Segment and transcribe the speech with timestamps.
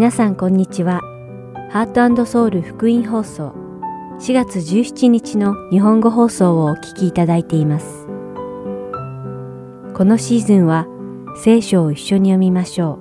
[0.00, 1.02] 皆さんこんにちは。
[1.70, 3.52] ハートソウル福音放送
[4.18, 8.06] 4月17日の日本語放送をお聞きいただいています。
[9.92, 10.86] このシーズンは
[11.44, 12.98] 聖書を一緒に読みましょ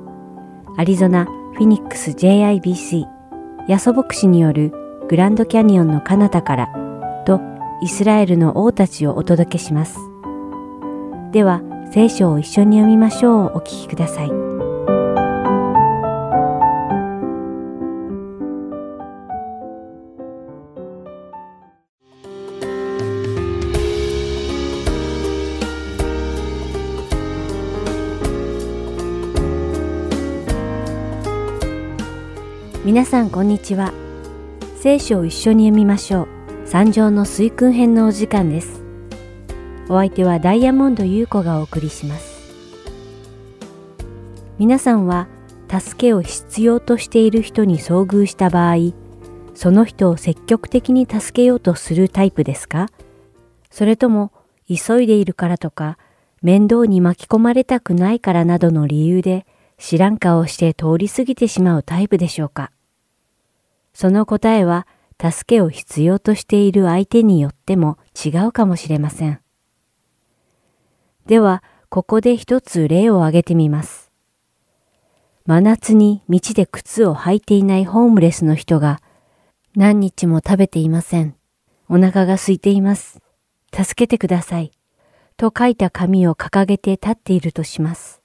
[0.67, 0.73] う。
[0.77, 3.05] アリゾナ・フィニックス JIBC
[3.69, 4.73] ヤソ牧師による
[5.07, 6.67] グランドキャニオンの彼方から
[7.25, 7.39] と
[7.81, 9.97] イスラエルの王たちをお届けします。
[11.31, 11.61] では
[11.93, 14.48] 聖書を一緒に読みましょうお聞きください。
[32.89, 33.93] 皆さんこんにちは。
[34.77, 36.27] 聖書を一緒に読みましょう。
[36.65, 38.81] 三条の水訓編のお時間です。
[39.89, 42.51] お相手はダイヤモンド優子がお送りします。
[44.57, 45.27] 皆さんは
[45.69, 48.77] 助けを必要としている人に遭遇した場合、
[49.53, 52.87] その人を積極的に助けようとするタイプですか？
[53.69, 54.31] それとも
[54.67, 55.99] 急いでいるからとか
[56.41, 59.45] 面倒に巻き込まれたくないからなどの理由で
[59.77, 62.71] 知らん顔をして通り過ぎてしまうタイプでしょうか？
[63.99, 64.87] その答えは
[65.21, 69.41] 助けを必要としている相手によっても違うかもしれません。
[71.25, 74.09] では、ここで一つ例を挙げてみます。
[75.45, 79.01] 真夏に道で靴を履いていないホームレスの人が
[79.75, 81.35] 何日も食べていません。
[81.89, 83.19] お腹が空いています。
[83.73, 84.71] 助けてください。
[85.35, 88.21] と書いた紙を掲げて立っているとします。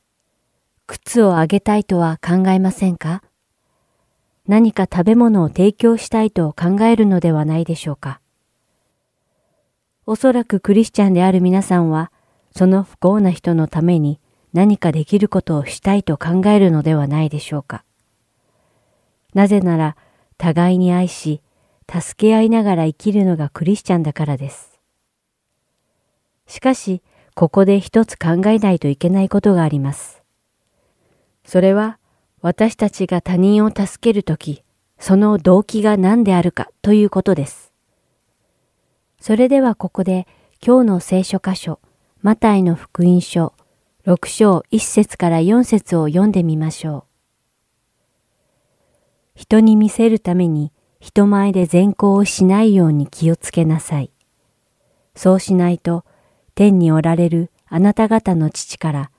[0.87, 3.25] 靴をあげたいとは考えませんか？
[4.47, 8.21] 何か食べ物を提供したいと考えるのではないでしょうか。
[10.07, 12.13] おそらくクリスチャンである皆さんは、
[12.55, 14.21] その不幸な人のために
[14.53, 17.85] 何かできることをしたいと考えるのではないでしょうか。
[19.33, 19.97] なぜなら、
[20.37, 21.41] 互いに愛し、
[21.91, 24.79] 助け合いながら生きるのがクリスチャンだからです。
[26.47, 27.03] しかし、
[27.35, 30.23] ここで一つ考えないといけないことがあります。
[31.47, 31.99] それは、
[32.45, 34.65] 私たちが他人を助けるとき、
[34.99, 37.73] その動機が何であるかということです。
[39.19, 40.27] それではここで
[40.63, 41.81] 今日の聖書箇所、
[42.21, 43.55] マタイの福音書
[44.07, 48.51] 6章1節から4節を読んでみましょう。
[49.35, 54.11] 人に見せるために人前で善行をしないように気をつけなさい。
[55.17, 56.05] そうしないと
[56.55, 59.11] 天におられるあなた方の父から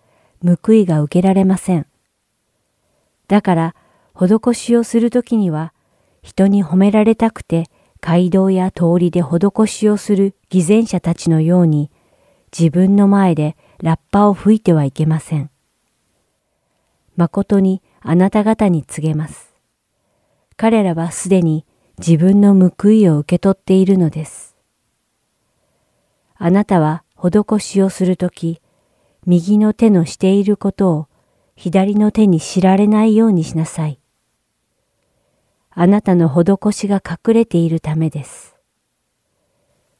[0.46, 1.88] 報いが受けられません。
[3.28, 3.76] だから、
[4.14, 5.74] 施しをするときには、
[6.22, 7.66] 人に褒められたくて
[8.02, 11.92] 街道や通りで施しをする偽善者たちのように、
[12.58, 15.50] 自分の前でラッパを吹いてはいけません。
[17.16, 19.54] 誠にあなた方に告げます。
[20.58, 21.66] 彼らはすでに
[21.98, 24.56] 自分の報いを受け取っているのです。
[26.38, 28.62] あなたは施しをするとき、
[29.26, 31.08] 右の手のしていることを
[31.56, 34.00] 左の手に知られないようにしなさい。
[35.72, 38.56] あなたの施しが隠れているためです。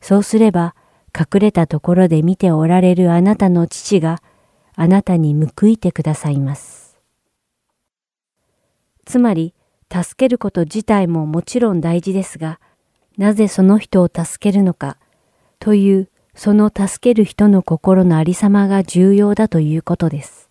[0.02, 0.76] そうすれば、
[1.18, 4.22] 隠れたところで見ておられるあなたの父が
[4.76, 6.98] あなたに報いてくださいます。
[9.06, 9.54] つまり、
[9.92, 12.60] 助けること自体ももちろん大事ですが、
[13.18, 14.98] なぜその人を助けるのか
[15.60, 20.45] というその助ける人の心のありさまが重要だということです。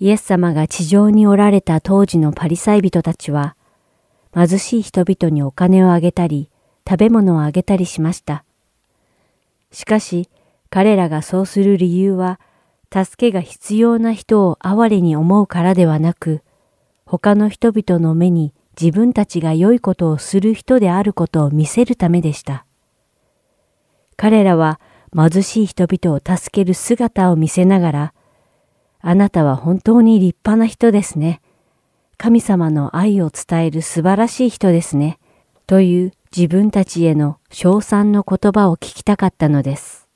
[0.00, 3.56] イエス様が地上におられた当時のパリサイ人たちは、
[4.34, 6.50] 貧しい人々にお金をあげたり、
[6.88, 8.44] 食べ物をあげたりしました。
[9.70, 10.28] しかし、
[10.68, 12.40] 彼らがそうする理由は、
[12.92, 16.42] 助けが必要な人を哀れに思うからではなく、
[17.06, 22.66] 他の人々の目に自分たちが良いことをする人であることを見せるためでした。
[24.16, 24.80] 彼らは
[25.14, 28.14] 貧しい人々を助ける姿を見せながら、
[29.06, 31.42] あなたは本当に立派な人ですね。
[32.16, 35.18] 神様の愛を伝える素晴らしい人ですね。
[35.66, 40.08] という自分たちへの称賛の言葉を聞きたかったのです。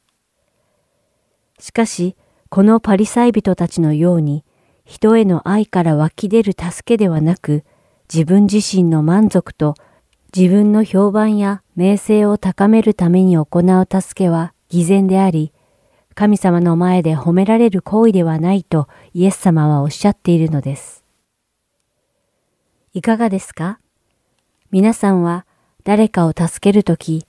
[1.58, 2.16] しかし、
[2.48, 4.42] このパリサイ人たちのように、
[4.86, 7.64] 人への愛から湧き出る助けではなく、
[8.10, 9.74] 自分自身の満足と
[10.34, 15.52] 自分の評判や名声を高めるために行う助けは偽善であり、
[16.18, 21.04] 神様の前で褒められる行為ではないとイエス様はおっしゃっているのです。
[22.92, 23.78] いかがですか？
[24.72, 25.46] 皆さんは
[25.84, 27.24] 誰かを助けるとき、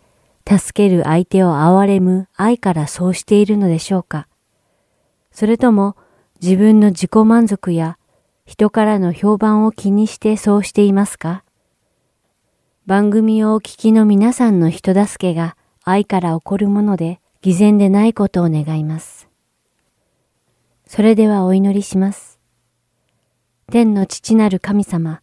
[0.49, 4.27] 助ける相手を憐れむ愛からそうしているのでしょうか？
[5.31, 5.95] それとも
[6.41, 7.99] 自分の自己満足や
[8.47, 11.43] 人からの評判を気にしてそうしていますか？
[12.87, 19.29] 番組をお聞きの皆さんの人助けが愛から起こるもので偽善でないことを願います。
[20.85, 22.37] それではお祈りします。
[23.71, 25.21] 天の父なる神様、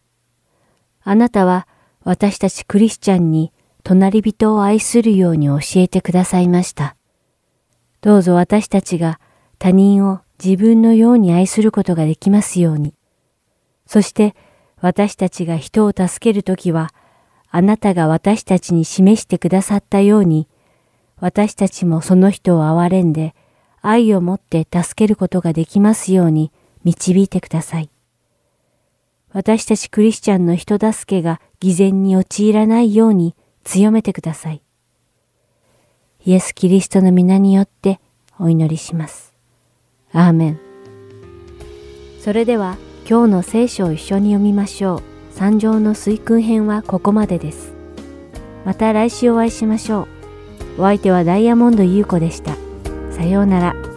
[1.03, 1.67] あなたは
[2.03, 3.53] 私たちクリスチャンに
[3.83, 6.95] 隣人を愛するように教えてくださいました。
[8.01, 9.19] どうぞ私たちが
[9.59, 12.95] 他人を自分のように愛することができますように。
[13.85, 14.35] そして
[14.81, 16.93] 私たちが人を助けるときは、
[17.49, 20.47] あなたが私たちに示してくださったように、
[21.19, 23.33] 私たちもその人を憐れんで、
[23.81, 26.51] 愛を持って助けることができますように
[26.83, 27.89] 導いてください。
[29.33, 34.61] 私たちクリスチャンの人助けが偽善に陥らないように強めてください。
[36.25, 37.99] イエス・キリストの皆によって
[38.39, 39.33] お祈りします。
[40.11, 40.59] アーメン。
[42.19, 42.77] それでは
[43.09, 45.03] 今日の聖書を一緒に読みましょう。
[45.31, 47.73] 三条の水訓編はここまでです。
[48.65, 50.16] また来週お会いしましょう。
[50.77, 52.55] お相手はダイヤモンド優子でした。
[53.11, 53.96] さようなら。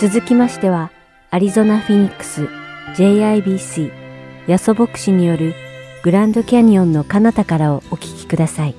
[0.00, 0.90] 続きましては、
[1.28, 2.48] アリゾナ・フィニックス
[2.96, 3.92] JIBC
[4.46, 5.52] ヤソ牧師による
[6.02, 8.74] グランドキャニオンの彼方からをお聞きください。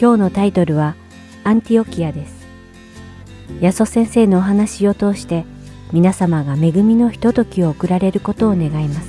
[0.00, 0.94] 今日のタイトルは
[1.44, 2.46] アンティオキアです。
[3.60, 5.44] ヤソ先生のお話を通して
[5.92, 9.08] 皆様が恵みのひとときを送られることを願います。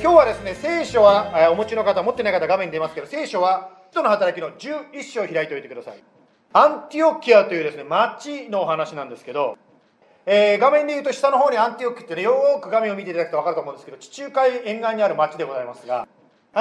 [0.00, 6.19] 今日はですね、聖書はお持ちの方、持ってない方画面に出ますけど、聖書は人の働きの11章を開いておいてください。
[6.52, 9.56] アンティオキアというですね、町のお話なんですけど、
[10.26, 16.08] えー、画面で言うと下の方にアンティオキってね、よーく画面を見ていただくと分かると思うんですけど、地中海沿岸にある町でございますが、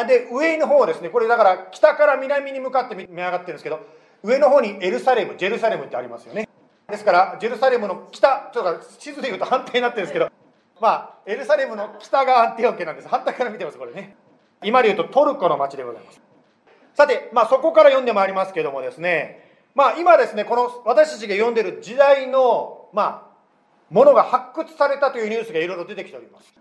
[0.08, 3.80] で、上の方ですね、これだから北から南に向かって見上がってるんですけど、
[4.22, 6.48] 上の方にエルサレム、ジェルサレムってありますよね。
[6.88, 10.30] ですから、ジェルサレムの北、と地図で言うと反対になってるんですけど、
[10.80, 13.08] まあ、エルサレムの北がアンティオキアなんです。
[13.08, 14.16] 反対から見てます、これね。
[14.64, 16.22] 今で言うとトルコの町でございます。
[16.94, 26.54] さて、まあそこから読んでまいりますけどもですね、まあ今ですね、この私たちが読んでる時代の、まあ、ものが発掘されたというニュースがいろいろ出てきております。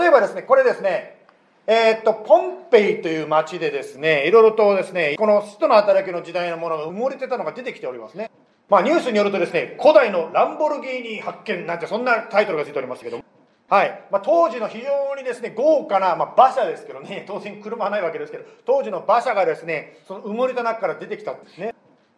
[0.00, 1.22] 例えばですね、これですね、
[1.66, 8.30] えー、っと、ポンペイという町でですね、いろいろとですね、この使徒の働きの時代のものが埋もれてたのが出てきておりますね。
[8.68, 13.24] まあニュースによるとですね、古代のランボルギーニ発見なんてそんなタイトルがついておりますけども、
[13.68, 14.04] はい。
[14.10, 21.74] まあ、当時の非常にですね、豪華な、まあ、馬車ですけどね、当然車はないわけですけど、当時の馬車がですね、その埋もれた中から出てきたんですね。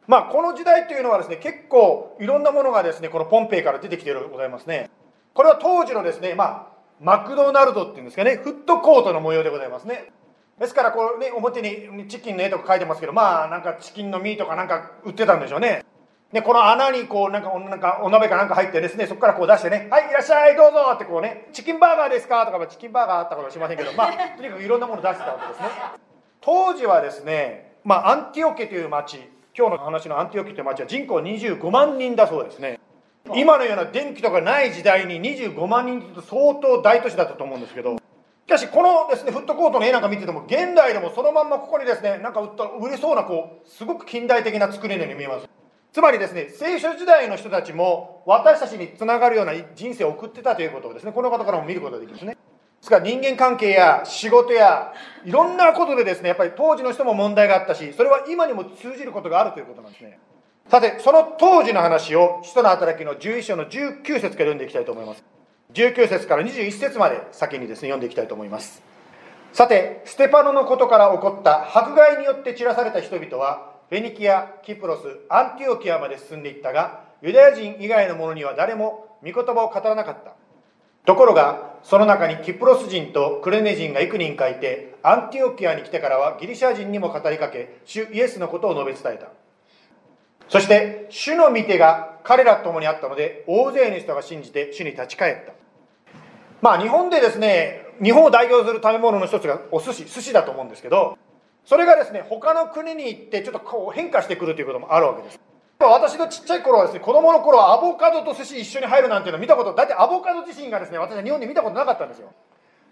[0.06, 4.90] まあ、この時代というのはですね、結構いろんなものがですね、このポンペイから出てきているございますね。
[5.32, 6.66] これは当時のですね、まあ、
[7.00, 10.12] マクドナルドっていうんですかね、フットコートの模様でございますね。
[10.58, 15.84] ですから、こうね、表にチキンの絵とか書いてますけど、まあ、なんかチキンのミーとかなんか売ってたんでしょうね。
[16.32, 25.68] で、この穴にこう、なんか、なんかお鍋かなんか入ってですね、そこからこう出してね、はい、いらっしゃい、どうぞってこうね、チキンバーガーですかとか、まあチキンバーガーあったかもしませんけど、まあ、とにかくいろんなもの出してたわけですね。
[26.40, 29.20] 当時はですね、まあ、アンティオケという町、
[29.56, 32.80] 今日の話のアンティオケという町は人口25万人だそうですね。
[33.36, 38.00] 今のような電気とかない時代に25万人と相当大都市だったと思うんですけど、し
[38.48, 45.48] かしこのですね、フットコートの絵なんか見てても、現代でもそのまんまここにですね、なんか売った売れそうなこう、すごく近代的な作りのように見えます。
[45.92, 52.36] つまりですね、聖書時代の人たちも私たちにつながるような人生を送ってたということをですね、この方からも見ることができますね。
[52.84, 54.92] ですから人間関係や仕事や
[55.24, 60.18] いろんなことでですね、やっぱり当時の人も問題があったし、それは今にも通じることがあるということなんですね。
[60.68, 65.24] さて、その当時の話を、使徒の働きの11章の19節から読んでいきたいと思います。
[65.72, 68.82] 19節から21節まで先にですね、読んでいきたいと思います。
[69.54, 80.34] さて、ステパノのことから起こった迫害によって散らされた人々は、フェニキア、キプロス、アンティオキアまで進んでいったが、ユダヤ人以外の者には誰も御言葉を語らなかった。
[81.04, 89.28] ところが、その中にキプロス人とクレネ人が幾人かいて、アンティオキアに来てからはギリシャ人にも語りかけ、主イエスのことを述べ伝えた。
[90.48, 95.52] そして、主の御手が彼らと共にあったので、大勢の人が信じて主に立ち返った。
[96.62, 101.18] まあ、日本でですね、日本を代表する食べ物の一つがお寿司、寿司だと思うんですけど、
[101.66, 105.40] それがですね、他の国に行ってちょっとこう変化してくるということもあるわけです。
[105.78, 112.32] 私のちっちゃい頃はですね、子供の頃はアボカドと寿司一緒に入るなんていうのを見たこと、だってアボカド自身がですね、私は日本で見たことなかったんですよ。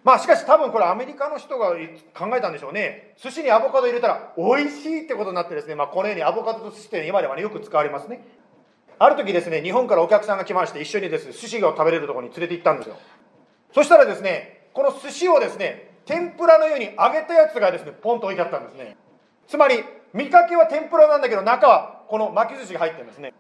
[0.04, 1.76] まあしかし多分これアメリカの人が
[2.12, 3.14] 考えたんでしょうね。
[3.16, 8.24] 寿司にアボカド入れたら美味しいってことになってですね、まあこのようにアボカドと寿司って今ではね、よく使われますね。
[8.98, 12.96] ある時ですね、日本からお客さんが来まして一緒にですね、寿司を食べれるところに連れて行ったんですよ。
[13.72, 18.96] そしたらですね、この寿司をですね、天ぷらのように揚げたやつがですね、ポンと置いてあったんですね。
[19.46, 23.33] つまり見かけは天ぷらなんだけど中はこの巻き寿司が入ってるんですね。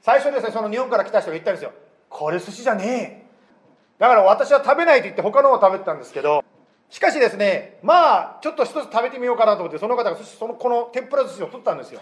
[0.00, 1.72] 最初ですねその日本から来た人が言ったんですよ。
[2.08, 3.98] これ寿司じゃねえ。
[3.98, 6.44] だから私は食べないと言って他のを食べてたんですけど
[6.88, 12.00] しかしですねまあちょっと一つ食べてみようかなと思ってその方が寿司そのこの天ぷら寿司を取ったんですよ。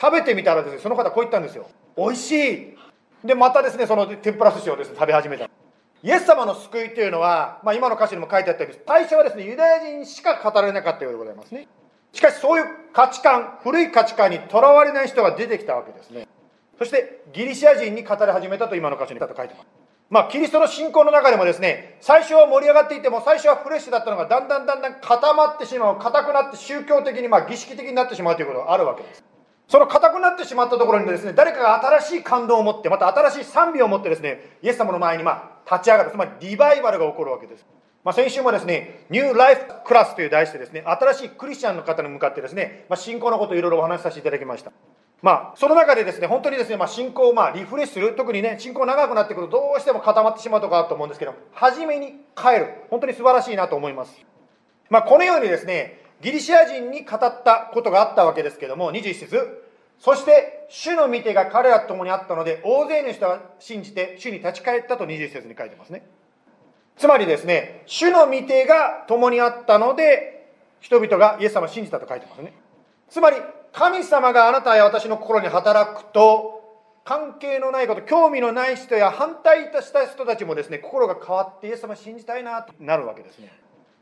[0.00, 1.68] 食べてみたらですねその方こう言ったんですよ。
[1.96, 2.76] 美味しい。
[3.26, 5.50] でまたですねその天ぷら寿司をですね食べ始めた。
[6.04, 11.66] イエス様の救いというのは、まあ、今の歌詞にも書いてあったように最初はですねユダヤ人しか語られなかったようでございますね。
[12.16, 16.26] しかしそういう価値観、古い価値観にとらわれない人が出てきたわけですね。
[16.78, 19.66] そしてギリシア人に語り始めたと今の歌詞に書いてます。
[20.08, 29.22] まあ、キリストの信仰の中でもですね、最初は盛り上がっていても、最初はフレッシュだったのが、だんだんだんだん固まってしまう、硬くなって宗教的に、まあ、儀式的になってしまうということがあるわけです。
[29.68, 37.66] その硬くなってしまったところにですね、誰かが新しい感動を持って、また新しい賛美を持ってですね、イエス様の前に、まあ、立ち上がる、つまりリバイバルが起こるわけです。
[38.06, 44.70] まあ、先週もですね、ニューライフクラスという題してですね、新しいクリスチャンの方に向かってですね、まあ、信仰のことをいろいろお話しさせていただきました。
[45.22, 52.68] まあ、その中でですね、本当にですね、まあ、信仰をまあリフレッシュする、特にね、信仰長くなってくるとどうしても固まってしまうとかあると思うんですけど、初めに帰る。
[52.90, 54.24] 本当に素晴らしいなと思います。
[54.88, 59.66] まあ、このようにですね、ギリシア人に語ったことがあったわけですけども、21節
[59.98, 66.06] そして主の御手が彼らと共にあったので大勢の人が信じて主に立ち返ったと20節に書いてますね
[66.96, 70.48] つまりですね主の御手が共にあったので
[70.80, 72.52] 人々がイエス様を信じたと書いてますね。
[73.08, 73.36] つまり
[73.72, 76.56] 神様があなたや私の心に働くと
[77.04, 83.52] 関係のないこと興味のない人や反対した人たちもですね心が変わってイエス様を信じたいなとなるわけですね。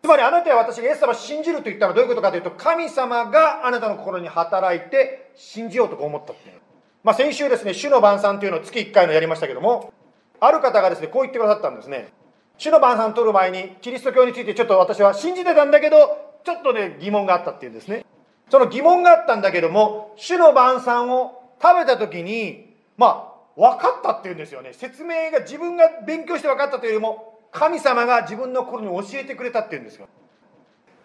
[0.03, 6.61] つまりあなたや私がイエス様を信じると言ったのはどういうことかというと神様があなたの心に働いて信じようと思ったっていう。
[7.03, 9.93] まあ、先週ですね主の晩餐というのを月1回のやりましたけども
[10.41, 12.13] ある方がですねこう言ってくださったんですね。
[12.59, 18.05] 主の晩餐取る前にキリスト教についてちょっと私は信じてたんだけどちょっとね疑問があったっていうんですね。
[18.51, 24.73] その疑問があったんだけども主の晩餐を食べた時にまあ分かったっていうんですよね。
[24.73, 30.09] 説明が自分が勉強して分かったというよりも神様が自分の心に教えてくれたっていうんですよ。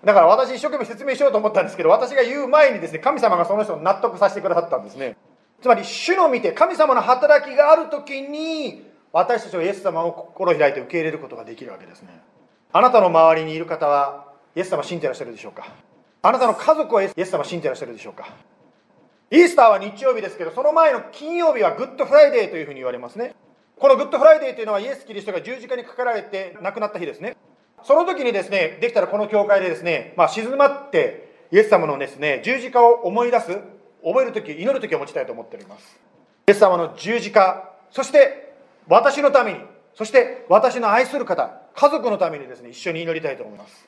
[0.04, 5.18] だから私一生懸命説明しようと思ったんですけど私が言う前にですね神様がその人を納得させてくださったんですね。
[5.62, 12.10] つまり主の見て神様の働きがある時に私たちはイエス様を心開いて受け入れることができるわけですね
[12.72, 15.68] あなたの周りにいる方はイエス様信じてらっしゃるでしょうか？
[16.22, 18.28] あなたの家族はイエス様信じてらっしゃるでしょうか？
[19.32, 23.36] イースターは日曜日ですけど、その前の金曜日は Good Friday というふうに言われますね。
[23.78, 27.38] この Good Friday というのはイエス・キリストが十字架にかかられて亡くなった日ですね。
[27.84, 33.60] その時にですね、できたらこの教会でですね、まあ、静まってイエス様のですね、十字架を思い出す、
[34.04, 36.00] 覚える時、祈る時を持ちたいと思っております。
[36.48, 38.49] イエス様の十字架、そして
[38.90, 39.60] 私のために、
[39.94, 43.88] そして私の愛する方、家族のためにですね、一緒に祈りたいと思います。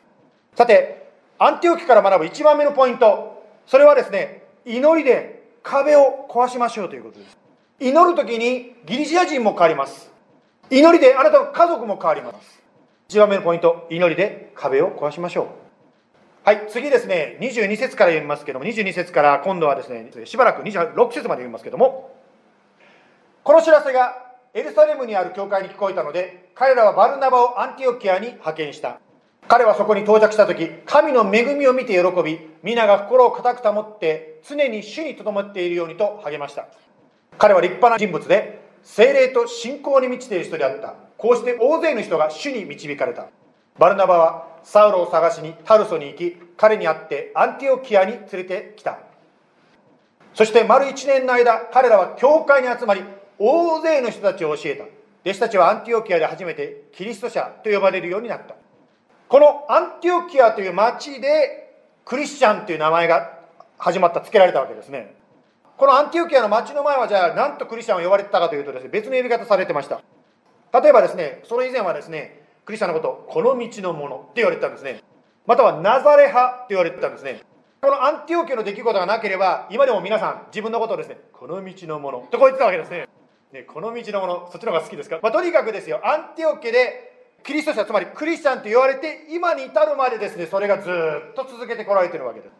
[0.56, 1.10] さて、
[1.40, 7.38] アンティオキから学ぶ一番目のポイント、それはですね、祈りで壁を壊しましょうということです。
[7.80, 10.12] 祈る時にギリシア人も変わります。
[10.70, 12.62] 祈りであなたの家族も変わります。
[13.10, 15.48] 1番目のポイント祈りで壁を壊しましょう。
[16.44, 22.16] はい次ですね22節から読みますけども22節から今度はですねしばらく26節まで読みますけども
[23.44, 29.00] この知らせがエルサレムにある教会に聞こえたので彼らはバルナバをアンティオキアに派遣した。
[29.48, 36.68] 彼はそこに到着した時神の恵みを見て喜び皆が心を固く保って常に主にとどまっているようにと励ました。
[37.38, 40.96] 彼は立派な人物で精霊と信仰に満ちている人であった。
[41.18, 43.28] こうして大勢の人が主に導かれた。
[43.80, 49.00] バルナバはサウロを探しにタルソに行き彼に会ってアンティオキアに連れてきた。
[50.34, 53.02] そして丸1年の間彼らは教会に集まり
[53.44, 54.84] 大勢の人たちを教えた。
[55.24, 58.56] 弟子たちはアンティオキアで初めてキリスト者と呼ばれるようになった。
[59.28, 61.74] このアンティオキアという町で
[62.06, 63.40] クリスチャンという名前が
[63.80, 65.16] 始まった付けられたわけですね。
[65.76, 70.02] このアンティオキアの町の前はじゃあ何とクリスチャンを呼ばれてたかというとですね別の呼び方されてました。
[70.80, 75.02] 例えばですねそれ以前はですねクリスチャンのことこの道のものって言われてたんですね。
[75.48, 77.42] またはナザレ派って言われてたんですね。
[77.82, 83.08] このアンティオキアの出来事がなければ今でも皆さん自分のことをですねこの道のものとこう言ってたわけですね。
[83.54, 87.12] ねこの道のものそっちの方が好きですか、まあ、とにかくですよアンティオキアで
[87.44, 92.52] キリスト者つまりクリスチャンと言われて今に至るまでですねそれがずっと続けてこられてるわけです。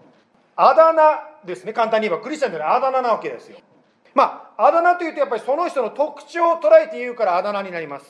[0.56, 3.58] あだ名ですね簡単に言えばクリスチャンというのはあだ名なわけですよ。
[4.13, 8.06] まああだ名というとやっぱりその人の特徴を捉えて言うからあだ名になります。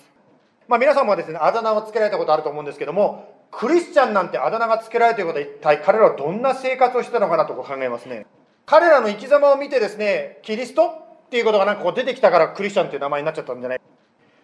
[0.67, 8.25] まあ皆さんもですねあだ名をつけられたことあると思うんですけどもクリスチャンなんてあだ名がつけられていることは一体彼らはどんな生活をしてたのかなと考えますね。
[8.65, 11.10] 彼らの生き様を見てですねキリスト？
[11.31, 13.81] っていうことがなんかこう出てきたからクリスチャンっていう名前になっちゃったんじゃない？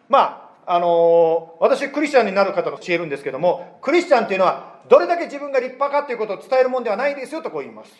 [0.07, 7.91] まああの私クリスチャンになる方と教えるんですけどもクリスチャンっていうのはどれだけ自分が立派かということを伝えるもんではないですよとこう言います。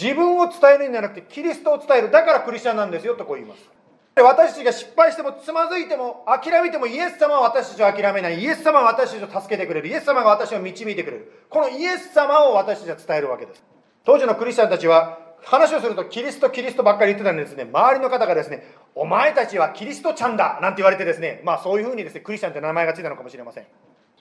[0.00, 2.10] 自分を伝えるんじゃなくてキリストを伝える。
[2.10, 3.68] だからクリスチャンなんですよとこう言います。
[4.16, 8.42] 私たちが失敗してもつまずいても諦めてもイエス様は私たちを諦めない。
[8.42, 9.88] イエス様は私たちを助けてくれる。
[9.88, 11.44] イエス様が私を導いてくれる。
[11.50, 13.62] このイエス様を私たちは伝えるわけです。
[14.04, 17.64] 当時のクリスチャンたちは話をするとキリストキリストばっかり言ってたんですね。
[17.64, 23.66] 周りの方がですねお前たちはキリストちゃんだなんて言われてですねまあそういうふうにですねクリスチャンって名前がついたのかもしれません。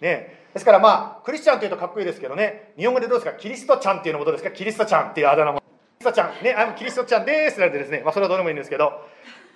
[0.02, 3.38] ね、ですからまあクリスチャンというとかっこいいですけどね日本語でどうですか？
[3.38, 4.50] キリストちゃんっていうのもどうですか？
[4.50, 5.60] キリストちゃんっていうあだ名も。
[5.60, 8.92] キリストちゃんねあのキリストちゃんですなってですねまあそれはどうでもいいんですけど。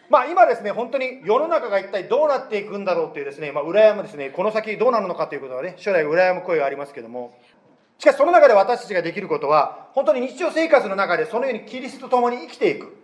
[0.08, 4.30] まあ今ですね本当に世の中が一体どうなっていくんだろうっていうですねまあ羨むですね。
[4.30, 7.36] この先どうなるのかということはね将来羨む声がありますけども。
[7.98, 12.98] しかしその中で私たちができることは本当に日常生活の中でそのようにキリストと共に生きていく。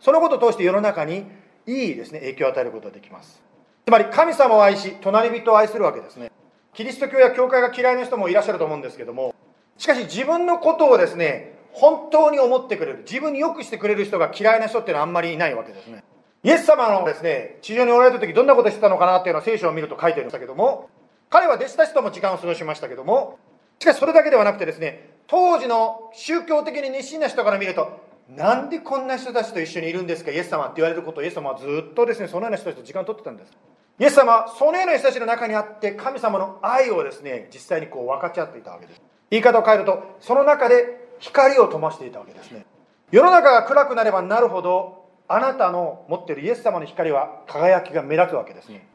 [0.00, 1.24] そのことを通して世の中に
[1.66, 3.42] いいですね影響を与えることができます。
[3.86, 6.30] つまり神様を愛し隣人を愛するわけですね。
[6.74, 9.34] キリスト教や教会が嫌いな人もいらっしゃると思うんですけども
[9.78, 16.04] しかし自分のことをですね本当に思ってくれる自分に良くしてくれる人が嫌いな人っていうのはあんまりいないわけですね。
[16.42, 20.90] イエス様のですね地上におられた時どんなことしてたのかなっていうのは聖書を見ると書いてるんだけども
[21.30, 23.38] 彼は弟子たちとも時間を過ごしましたけども
[23.78, 33.52] しかしそれだけではなくてですね当時の宗教的に熱心な人から見るとなんでこんな人たちと一緒にいるんですかイエス様って言われることをイエス様はずっとですねそのような人たちと時間を取ってたんです。
[33.98, 39.00] イエス様はそのような人たちの中にあって神様の愛をですね実際にこう分かち合っていたわけです。
[39.30, 42.66] 言い方を変えるとその中で光を灯していたわけですね。
[43.12, 48.86] 世の中が暗くなればなるほどあなたの持っているイエス様の光は輝きが目立つわけですね。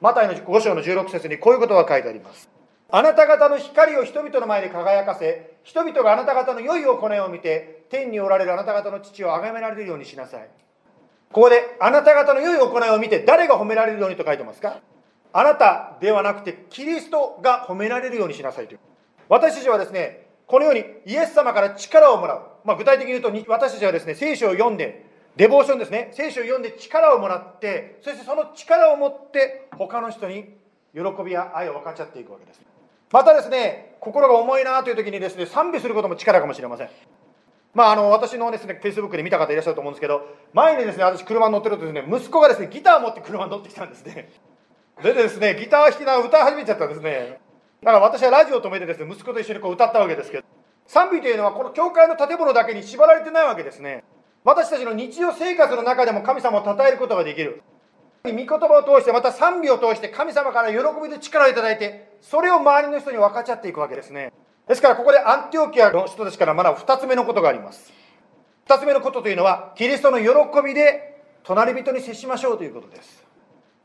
[0.00, 2.50] マタイの5章の16節にこういうことが書いてあります。
[2.90, 10.48] あなた方の光を人々の前で輝かせ人々があなた方の良い行いを見て天におられるあなた方の父を崇められるようにしなさい。
[11.32, 14.80] ここであなた方の良い行いを見て誰が褒められるようにと書いてますか？
[15.32, 18.78] あなたではなくてキリストが褒められるようにしなさいという。
[19.28, 26.10] 私たちはですねこのようにイエス様から力をもらう、まあ、具体的に言うと私たちはですね聖書を読んでデボーションですね。
[26.12, 30.54] 聖書を読んで力をもらってそしてその力を持って他の人に
[30.92, 32.60] 喜びや愛を分かち合っていくわけです。
[33.10, 36.90] またですね心が重いなという時にですね賛美することも力かもしれません
[37.74, 44.30] まあ、あの私のですね、フェイスブックで見た方いらっしゃると思うんですけど、前にですね、私車に乗ってるとですね、息子がですね、ギターを持って車に乗ってきたんですね。
[45.02, 47.40] でですね、ギター弾きながら歌い始めちゃったんですね。
[47.82, 50.44] だから私はラジオを止めてですね、息子と一緒にこう歌ったわけですけど、
[50.86, 54.04] 賛美というのはこの教会の建物だけに縛られてないわけですね。
[54.44, 57.62] 私たちの日常生活の中でも神様を称えることができる。
[58.24, 64.32] 御言葉を通して、また賛美を通して神様から喜びで力をいいて、それを周りの人に分かち合っていくわけですね。
[64.66, 67.92] ですからここでアンティオキアの人たちから学ぶ2つ目のことがあります。
[68.66, 70.26] 2つ目のことというのは、キリストの喜
[70.64, 73.22] びで隣人に接しましょうということです。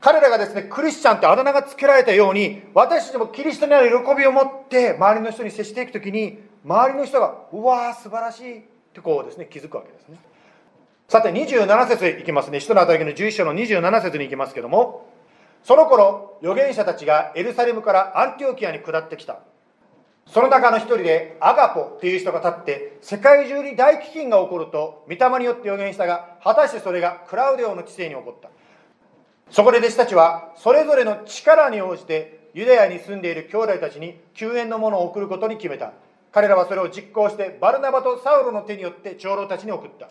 [0.00, 8.62] 彼らがですね、クリスチャンってあだ名が付けられたように、私たちもキリストにある喜びを持って周りの人に接していくときに、周りの人が、うわー、素晴らしいっ
[8.94, 10.16] てこうですね、気づくわけですね。
[11.08, 12.60] さて、27節いきますね。
[12.60, 15.10] 使徒の働きの11章の27節に行きますけども、
[15.62, 19.40] その頃、預言者たちがエルサレムからアンティオキアに下ってきた。
[20.26, 28.48] その中の一人でアガポっていう人が立って世界中に大飢饉が起こると御霊によって予言したが果たしてそれがクラウデオの知性に起こった。
[29.50, 35.92] そこで弟子たちはそれぞれの力に応じてユダヤに住んでいる兄弟たちに救援のものを送ることに決めた。
[36.30, 40.10] 彼らはそれを実行してバルナバとサウロの手によって長老たちに送った。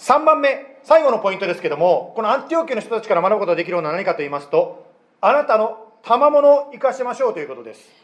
[0.00, 8.00] 3番目最後のポイントですけどもこのアンティオキの人たちから学ぶことができるのは何かと言いますとあなたの賜物を生かしましょうということです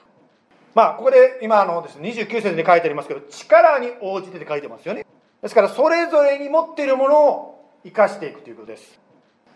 [0.76, 5.06] まあ、ここで今のです、ね、29節に書いてありますけど、力に応じてって書いてますよね。
[5.40, 9.00] ですから、それぞれに持っているものを生かしていくということです。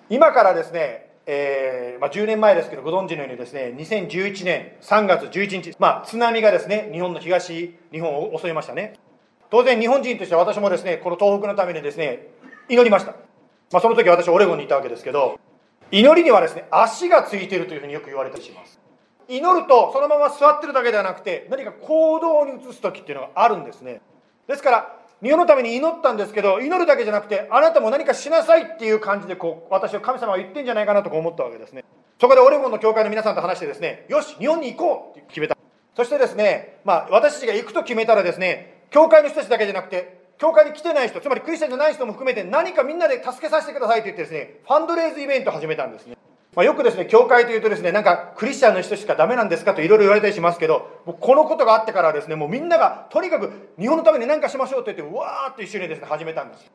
[0.08, 8.94] 今からですね、えー、まあ、10年前ですけど、ご存知のようにですね、2011年3月11日、まあ、津波がですね、日本の東日本を襲いましたね。
[9.50, 12.28] 当然、日本人としては私もですね、この東北のためにですね、
[12.68, 13.12] 祈りました。
[13.72, 15.38] まあ、その時私、オレゴンにいたわけですけど、
[15.90, 18.80] 祈りにはですね、足がついているというふうによく言われたりします。
[19.30, 24.00] 祈るとそのまま座ってるだけではなくて何か行動に移す時っていうのがあるんですね
[24.48, 31.84] ですから日本のために祈ったんですけど祈るだけじゃなくてあなたも何かしなさいっていう感じでこう私は神様が言ってんじゃないかなと思ったわけですね
[32.20, 35.56] そこでオレゴンの教会の皆さんと話してですねよし日本に行こうって決めた
[35.94, 46.16] そしてですねまあ私たちが行くと決めたらですね教会の人たちだけじゃなくて教会に来てない人つまりクリスチャンじゃない人も含めて何かみんなで助けさせてくださいと言ってですねファンドレイズイベントを始めたんですね
[46.56, 56.72] まあ、よくですね、教会というとですね、なんかクリスチャンの人しかダメなんですかといろいろ言われたりしますけど、もうこのことがあってからですね、もうみんながとにかく日本のために何かしましょうと言って、うわーっと一緒にですね、始めたんです。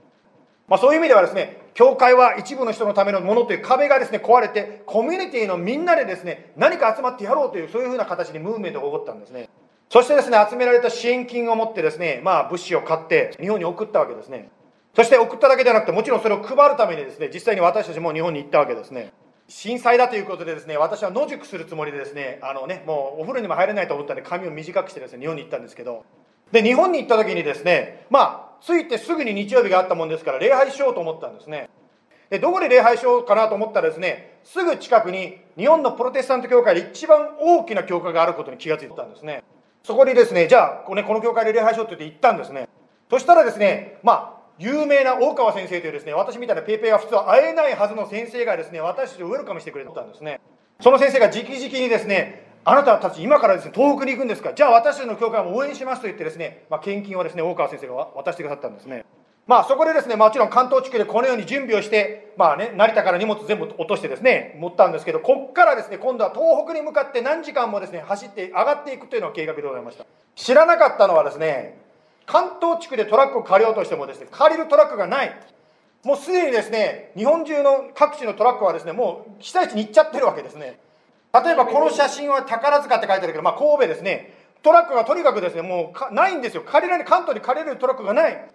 [0.70, 9.50] まあ、そういう意味ではですね、教会は一部の人のためのものという壁がですね、壊れて、コミュニティのみんなでですね、何か集まってやろうという、そういうふうな形にムーブメントが起こったんですね。
[9.90, 14.50] そしてですね、集められた支援金を持ってですね、まあ物資を買って日本に送ったわけですね。
[14.96, 19.12] そして送っただけではなくて、もちろんそれを配るためにですね、実際に私たちも日本に行ったわけですね。
[19.48, 26.04] 震災だということでですね私は野宿するつもりでですねあのねもうお風呂にも入れないと思ったんで髪を短くしてですね日本に行ったんですけど
[26.52, 31.70] で日本に行った時にですねまあ着いてすぐに日曜日があったもんですから礼拝しようと思ったんですね
[32.32, 39.44] でどこで礼拝しようかなと思ったらですねすぐ近くに日本のプロテスタント教会で一番大きな教会があることに気がついたんですね
[39.86, 42.68] そこにですねじゃあこの,、教会で礼拝しようって言って行ったんですね
[43.10, 50.40] そしたらですねまあ有名な大川先生というですね、私みたいなペーペーが普通は会えないはずの先生がですね、私たちをウェルカムしてくれたんですね。
[50.80, 59.04] その先生が直々にですね、あなたたち今からですね、東北に行くんですかじゃあ私たちの教会も応援しますと言ってですね、まあ、献金をですね、大川先生が渡してくださったんですね。
[59.48, 70.06] まあそこでですね、もちろん関東地区でこのように準備をして、まあね、成田から荷物全部落としてですね、持ったんですけど、こっからですね、今度は東北に向かって何時間もですね、走って上がっていくというのが計画でございました。
[70.36, 71.78] 知らなかったのはですね、
[72.26, 75.40] 関東地区でトラックを借りようとしてもですね、借りるトラックがない。
[76.04, 80.80] もうすでにですね、日本中の各地のトラックはですね、もう被災地に行っちゃってるわけですね。
[81.34, 86.64] 例えばこの写真は宝塚って書いてあるけど、まあ神戸ですね、トラックがとにかくですね、もうないんですよ。
[86.66, 88.50] 借りられ、関東に借りれるトラックがない。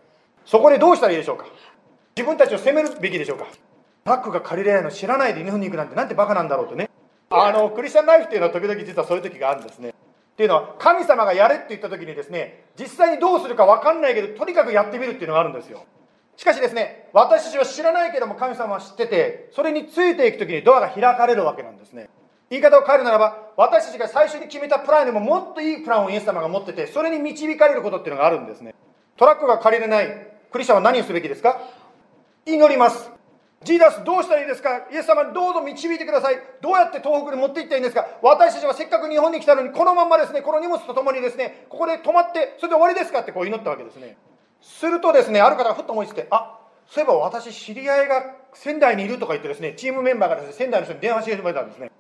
[0.45, 1.47] そこでどうしたらいいでしょうか？
[2.17, 3.47] 自分たちを責めるべきでしょうか？
[4.05, 6.91] タックが借りれないの知らないで日本に行くなんてなんてバカなんだろうとね。
[7.31, 9.91] あのクリスチャンライフっていうのは時々実はそういう時があるんですね。
[9.91, 9.93] っ
[10.37, 15.85] ていうのは神様がやれって言った時にですね実際にどうするか分かんないけどとにかくやってみるっていうのがあるんですよ。
[16.37, 22.09] しかしですね私たちは知らないけども神様は知っててそれについていく時にドアが開かれるわけなんですね。
[22.49, 28.75] 言い方を変えるならば私たちが最初に決めたプランでももっといいプランをイエス様が持っててそれに導かれることっていうのがあるんですね。
[29.21, 30.07] トラックが借りれない。
[30.51, 31.61] クリスチャンは何をすべきですか？
[32.47, 33.11] 祈ります。
[33.63, 34.87] ジーダスどうしたらいいですか？
[34.91, 36.37] イエス様どうぞ導いてください。
[36.63, 38.09] どうやって東北に持って行ったらいいんですか？
[38.23, 40.41] 私たちはせっかく日本に来たのにこのまんまですね。
[40.41, 41.67] この荷物とともにですね。
[41.69, 43.21] ここで泊まってそれで終わりですか？
[43.21, 44.17] ってこう祈ったわけですね。
[44.63, 51.91] するとですねある方がふっと思いついてあそういえば私知り合いが仙台にいるとか言ってですねチームメンバーがですね仙台の人に電話し始めたんですね。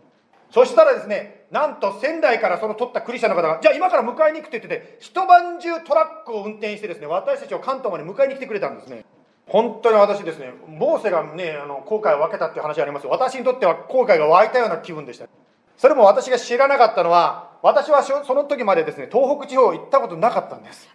[0.50, 9.04] そしたらですね、なんと仙台からその取ったクリスチャンの方が、じゃあ今から迎えに行くって言ってて、一晩中トラックを運転してですね、私たちを関東まで迎えに来てくれたんですね。
[9.46, 15.26] 本当に私ですね、モーセがね、あの後悔を分けたっていう話あります私にとっては後悔が湧いたような気分でした。
[15.76, 20.88] それも私が知らなかったのは、私はその時までですね、東北地方行ったことなかったんです。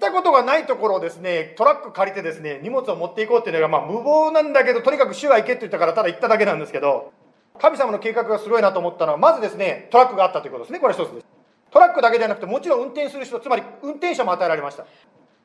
[0.00, 7.12] 行ったことがないところをですね、トラック借りてですね、荷物を持っていこうっていうのが、まあ無謀なんだけど、とにかく主は行けって言ったから、ただ行っただけなんですけど、
[7.60, 10.80] 神様の計画がすごいなと思ったのは、まずですね、トラックがあったということですね。
[10.80, 11.26] これ一つです。
[11.70, 14.86] トラックだけではなくて、もちろん運転する人、つまり運転者も与えられました。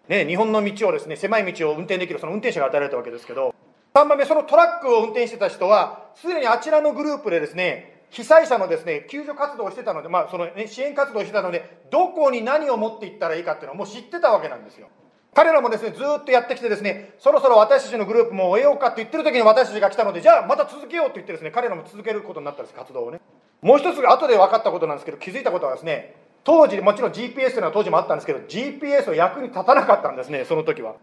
[0.07, 3.53] ね、日本の道をですね、狭い道を運転できるその運転者が与えられたわけですけど、
[3.93, 14.87] 3番目、そのトラックを運転してた人は、すでにあちらのグループでですね、被災者のですね、救助活動をしてたので、まあ、その、ね、支援活動をしてたので、どこに何を持っていったらいいかっていうのはもう知ってたわけなんですよ。
[15.33, 23.19] 彼らもですね、ずっとやってきてですね、そろそろ私たちのグループも終えようかって言ってる時に私たちが来たので、じゃあまた続けようって言ってですね、彼らも続けることになったんです、活動をね。
[23.61, 30.95] もう一つ後で分かったことなんですけど、気づいたことはですね、当時、もちろん GPS というのは当時もあったんですけど、GPS は役に立たなかったんですね、その時は。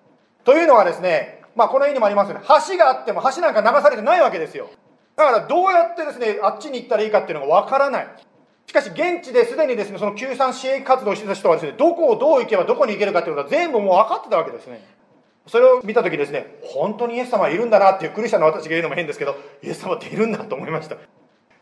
[0.45, 4.69] というのはですね、まあこの絵にもありますよね、橋があっても橋なんか流されてないわけですよ。
[5.17, 8.09] だからどうやってですね、あっちに行ったらいいかっていうのが分からない。
[8.71, 14.87] しかし現地ですでにですね、その救済支援活動をしてた人はですね、どこをどう行けばどこに行けるかっていうのが全部もう分かってたわけですね。
[15.49, 20.99] それを見た時ですね、本当にイエス様いるんだなっていうクリスチャンの私が言うのも変ですけど、イエス様っているんだと思いました。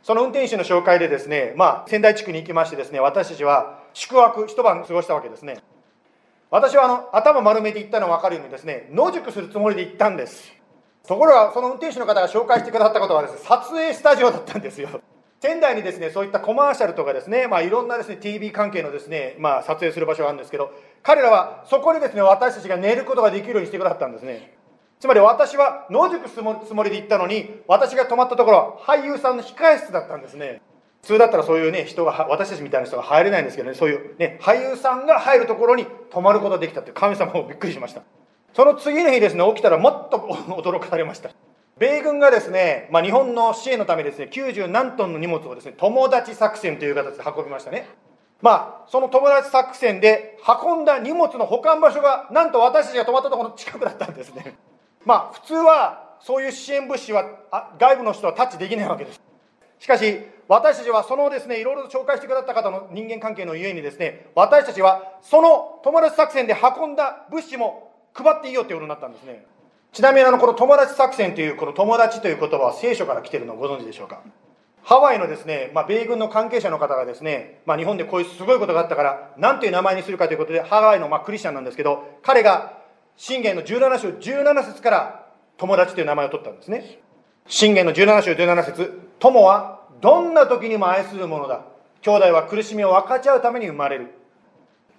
[0.02, 5.62] その運転手の紹介でですね、まあ、仙台地区に行きましてですね、私たちは宿泊、一晩過ごしたわけですね。
[6.50, 10.52] 私はあの頭丸めて行ったの分かるようにですね、野宿するつもりで行ったんです。
[11.06, 15.00] ところが、その運転手の方が紹介してくださったことはですね、撮影スタジオだったんですよ。
[15.40, 20.72] 仙台にですね、そういったコマーシャルとかですね、まあ、いろんなですね、TV 関係のですね、まあ、撮影する場所があるんですけど、
[21.02, 24.58] 彼らはそこにですね、私たちが寝ることができるようにしてくださったんですね。
[24.98, 30.60] つまり私は野宿すつもりで行ったのに、私が泊まったところは俳優さんの控え室だったんですね。
[31.02, 38.02] 普通だったらそういうね、人が、私たちみたいな人が入れないんですけどね、そういうね、俳優さんが入るところに泊まることができたって神様もびっくりしました。
[38.54, 40.18] その次の日ですね、起きたらもっと
[40.60, 41.30] 驚かされました。
[41.78, 47.88] 米軍がですね、まあ、日本の支援のためですね、90何トンの荷物をですね、友達作戦という形で運びましたね。
[48.40, 54.56] まあ、その友達作戦で運んだ荷物の保管場所が、なんと私たちが泊まったところの近くだったんですね。
[55.04, 57.24] まあ、普通は、そういう支援物資は
[57.78, 59.20] 外部の人はタッチできないわけです。
[59.78, 69.46] しかし、私たちはそのですね、いろいろと紹介してくださった方の人間関係のゆえにですね、私たちはその友達作戦で運んだ物資も配っていいよということになったんですね。
[69.98, 74.22] ちなみにあのこの友達作戦というこの友達という言葉は聖書から来ているのをご存知でしょうか？
[74.84, 82.78] ハワイのですね、まあ、米軍の関係者の方がですね、まあ、日本でこういうすごいことがあったから何という名前にするかということでハワイのまあクリスチャンなんですけど彼が
[83.16, 87.00] 信玄の17章17節から友達という名前を取ったんですね。
[87.48, 91.64] 信玄の17章17節友はどんな時にも愛するものだ。
[92.02, 94.14] 兄弟は苦しみを分かち合うために生まれる。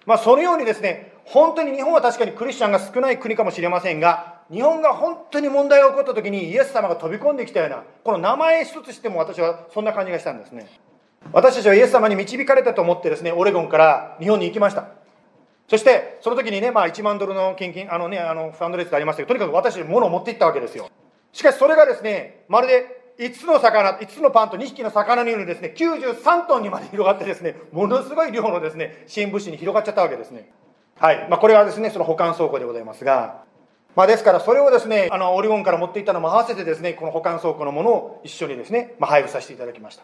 [0.05, 10.67] まあ、そのようにですね本当に日本は確かにクリスチャンが少ない国かもしれませんが日本が本当に問題が起こった時にイエス様が飛び込んできたようなこの名前一つしても私はそんな感じがしたんですね。
[11.31, 14.87] 私たちはイエス様に導かれたと思ってですねオレゴンから日本に行きました。
[15.67, 20.89] そしてその時にね、まあ、1万ドルの献金あのねあのファンドレスがありましたけどとにかく私物を持っていったわけですよ。
[21.31, 30.49] しかしそれがですねまるで5つの魚5つのパンと2匹の魚のようにですね93トンにまで広がってですねものすごい量のですね支援物資に広がっちゃったわけですね。
[30.97, 33.43] はい、まあ、これはですねその保管倉庫でございますが
[33.99, 40.03] まあ、ですからそれをですねあのオリゴンから持っていったのも合わせてですねこの保管倉庫のものを一緒にですね、まあ、配布させていただきました、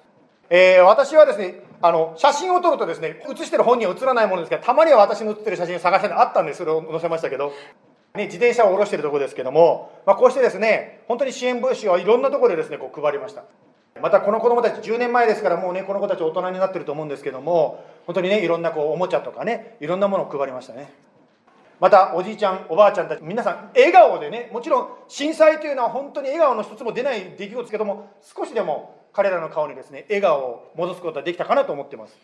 [0.49, 7.53] えー、私はですねあの写真を撮るとですね写してる本には写らないものですからたまには私の写ってる写真を探してあったんですそれを載せましたけど
[8.15, 13.45] ね、自転車を下ろしてるところですけども、まあ、こうしてですね本当に支援物資をいろんなところでですねこう配りました。
[14.01, 20.89] またこの子供たち10年前ですからもうねこの子たち大人になってると思うんですけども本当にねいろんなこうおもちゃとかねいろんなものを配りましたね。
[21.79, 32.17] またおじいちゃんおばあちゃんたち皆さん笑顔でねもちろん震災というのは本当に笑顔の一つも出ない出来事ですけども少しでも彼らの顔にですね笑顔を戻すことができたかなと思ってます、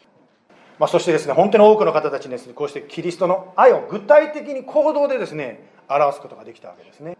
[0.79, 7.17] まあ、そしてですね本当に多くの方たちにですねこうしてキリストの愛を具体的に行動でですね表すことができたわけですね。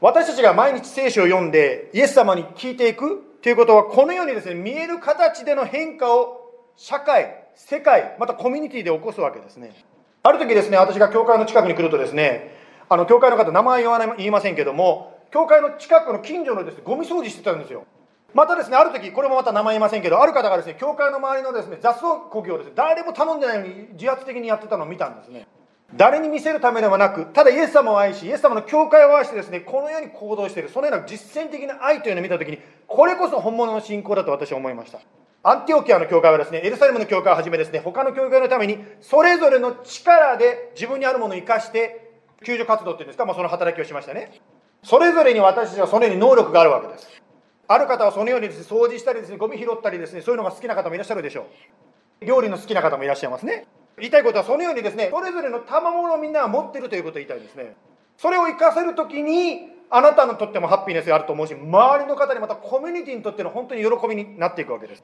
[0.00, 6.38] 私たちが毎日聖書を読んでイエス様に聞いていくということはこのようにですね見える形での変化を
[6.76, 9.74] 社会世界またコミュニティで起こすわけですね。
[10.22, 12.56] ある時ですね、私が教会の近くに来るとですね、
[12.88, 17.84] あの、教会の方、名前言わない、言いませんけども、教会の近くの近所のですね、ゴミ掃除してたんですよ。
[18.34, 25.46] またですね、ある時、これもまた名前言いませんけど、ある方がですね、教会の周りのですね、雑草こぎをですね、誰も頼んでないのに自発的にやってたのを見たんですね。
[25.94, 35.00] 誰に見せるためではなく、ただイエス様を愛し、イエス様の教会を愛してですね、このように行動している、そのような実践的な愛というのを見たときに、これこそ本物の信仰だと私は思いました。
[35.48, 42.10] アンティオキアの教会はですね、エルサレムの教会をはじめですね、他の教会のために、それぞれの力で自分にあるものを生かして、
[42.44, 44.42] 救助活動っていうんですか、まあ、その働きをしましたね。
[44.82, 47.08] それぞれに私たちはそのように能力があるわけです。
[47.66, 51.46] ある方はそのようにです、ね、掃除したりですね、ゴミ拾ったりですね、そういうのが好きな方もいらっしゃるでしょ
[52.20, 52.26] う。
[52.26, 53.66] 料理の好きな方もいらっしゃいますね。
[53.96, 57.74] 言いたいことはそのようにですね、それぞれの賜物をみんなが持ってるということを言いたいですね。
[58.18, 65.02] それを生かせるときに、あなたにとってもハッピーネスがあると思うし、周りの方にまたコミュニティにとっての本当に喜びになっていくわけです。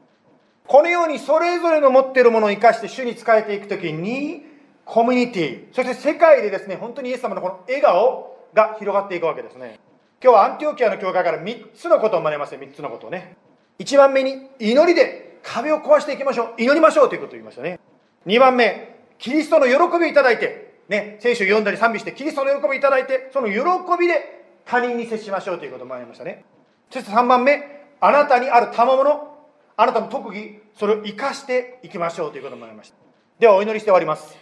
[0.67, 4.43] このようにそれぞれの持っているものを生かして主に仕えていくときに、
[4.85, 9.79] コミュニティ、そして世界でですね、本当にイエス様のこの笑顔が広がっていくわけですね。
[10.23, 13.37] 今日はアンティオキアの教会から3つのことを学びますよ、3つのことをね。
[13.79, 16.63] 1番目に、祈りで壁を壊していきましょう。
[16.63, 17.79] 祈りましょうということを言いましたね。
[18.27, 23.59] 2番目、キリストの喜びをいただいて、ね、聖書を読んだり賛美して、キリストの喜びをいただいて、その喜
[24.01, 26.45] びで他人に接しましょうということを学びましたね。
[26.91, 29.34] そして3番目、あなたにある賜物、
[29.77, 32.97] あなたの特技それを生かしていきましょうということもありました。
[33.39, 34.37] ではお祈りして終わります。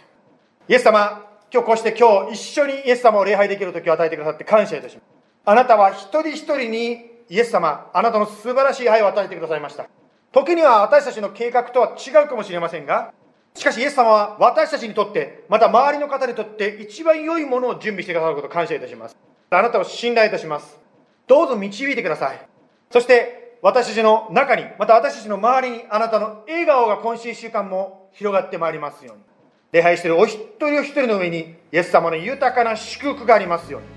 [0.67, 5.05] イエス様今日こうして今日一緒にイエス様を礼拝できる時を与えてくださって感謝いたします。
[5.45, 9.87] あなたは一人一人にイエス様あなたの素晴らしい愛を与えてくださいました。
[10.31, 13.13] 時には私たちの計画とは違うかもしれませんが
[13.53, 19.17] しかしイエス様は私たちにとってまた周りの方にとって一番良いものを準備してくださることを感謝いたします。
[19.49, 20.79] あなたを信頼いたします。
[21.27, 22.47] どうぞ導いてください。
[22.89, 29.23] そして私たちの中に、また私たちの周りにあなたの笑顔が今週1週間も広がってまいりますように。
[29.71, 33.87] 礼拝しているお一人お一人の上に、イエス様の豊かな祝福がありますように。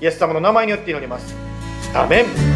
[0.00, 1.36] イエス様の名前によって祈ります。
[1.94, 2.51] アメン。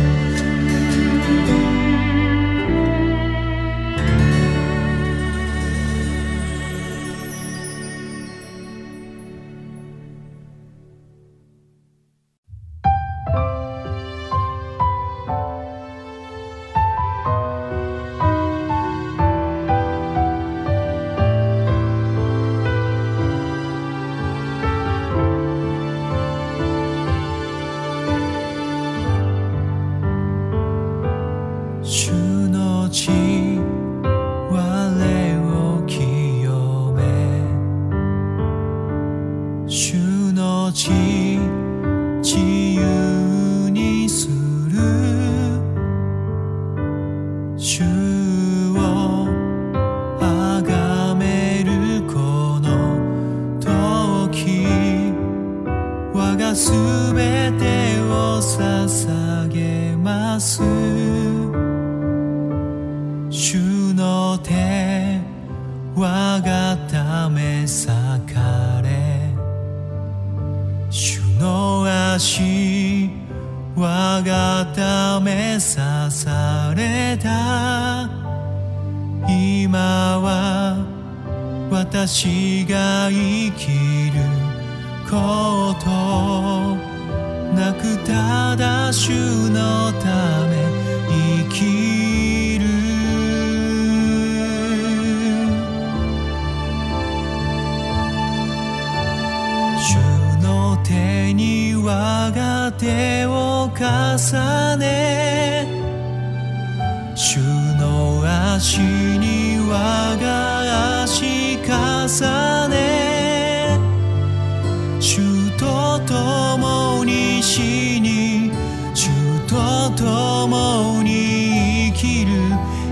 [119.90, 122.32] 共に生きる。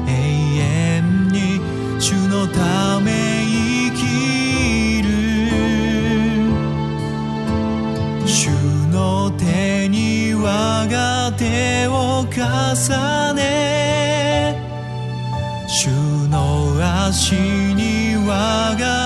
[0.07, 0.11] 永
[0.59, 1.61] 遠に
[2.01, 3.13] 主のため
[3.47, 5.09] 生きる。
[8.27, 8.51] 主
[8.91, 14.57] の手に我が手を重ね。
[15.67, 15.89] 主
[16.29, 16.77] の
[17.07, 19.04] 足に我が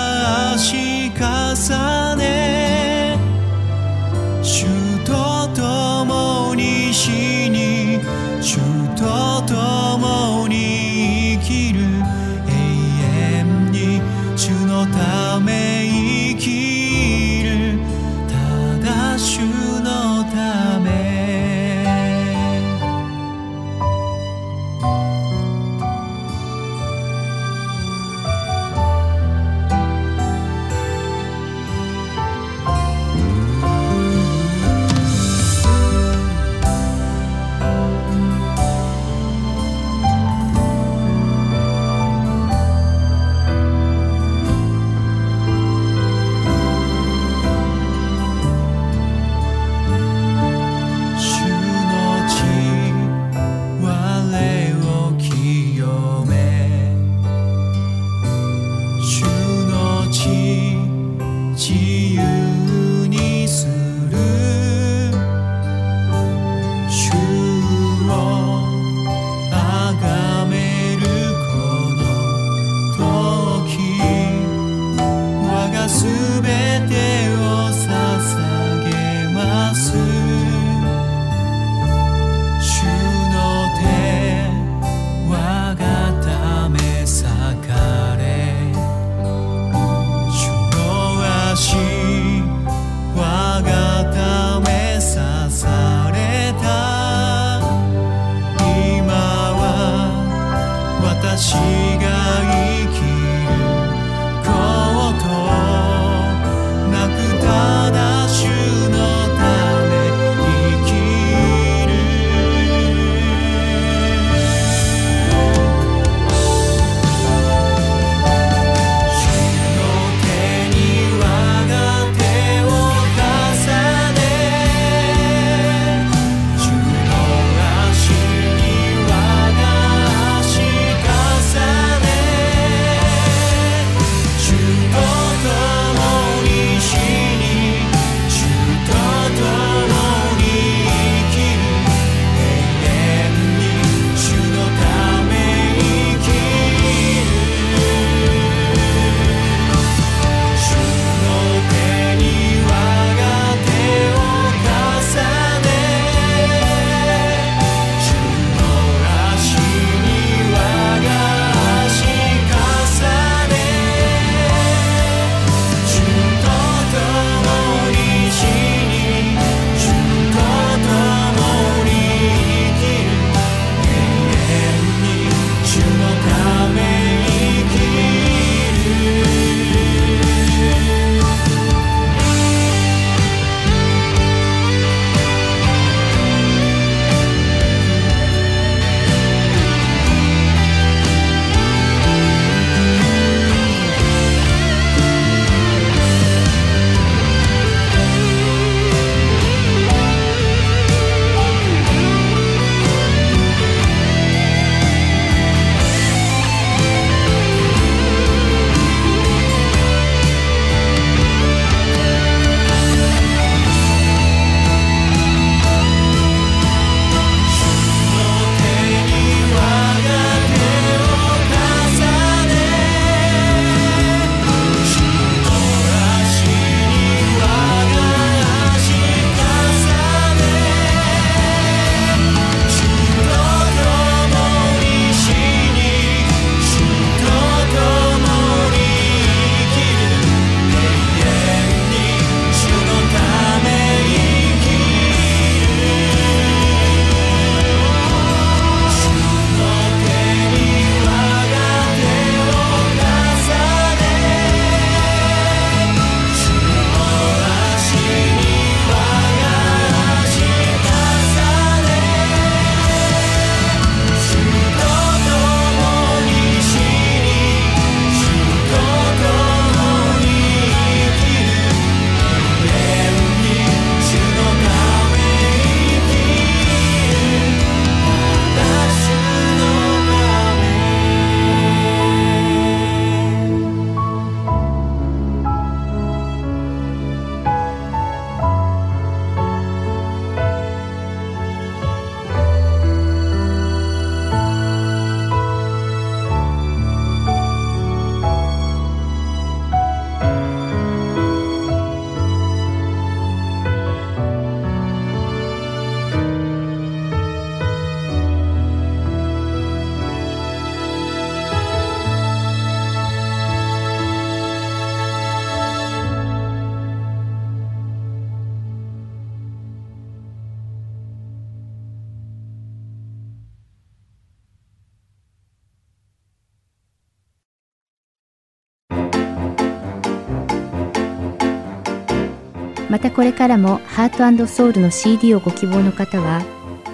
[333.09, 336.43] たこれからもハートソウルの CD をご希望の方は、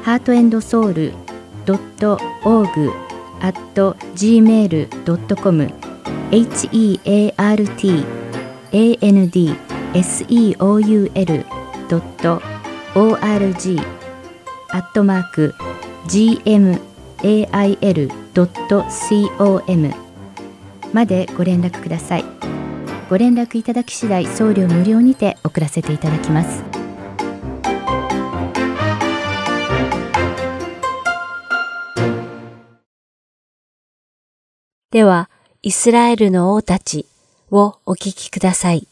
[0.02, 1.12] ハートソウル
[1.66, 2.92] .org
[3.40, 3.58] at
[4.14, 5.68] gmail.com
[6.30, 6.66] heart
[9.02, 9.30] and
[9.92, 11.04] seoul.org
[14.70, 15.54] アットマーク
[16.08, 16.80] gmail.com
[20.92, 22.53] までご連絡ください。
[23.14, 26.64] ご連絡いただき次第送料無料にて送らせていただきます。
[34.90, 35.30] では、
[35.62, 37.06] イスラエルの王たち
[37.52, 38.88] をお聞きください。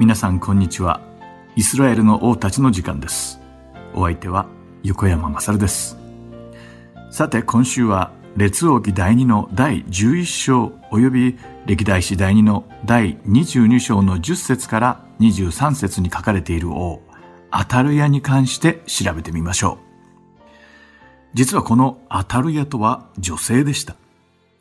[0.00, 1.00] 皆さんこんにちは。
[1.54, 3.38] イスラエルの王たちの時間です。
[3.94, 4.48] お相手は
[4.82, 5.96] 横山勝です。
[7.10, 17.00] さて今週は列王記第2の第11章及び歴代史第2の第22章の10節から23節に書かれている王
[17.50, 19.92] アタルヤに関して調べてみましょう。
[21.34, 23.94] 実はこのアタルヤとは女性でした。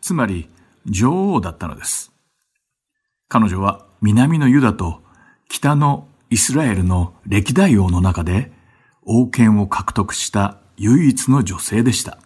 [0.01, 0.49] つまり
[0.86, 2.11] 女王だったのです。
[3.28, 5.01] 彼女は南のユダと
[5.49, 8.51] 北のイスラエルの歴代王の中で
[9.03, 12.17] 王権を獲得した唯一の女性でした。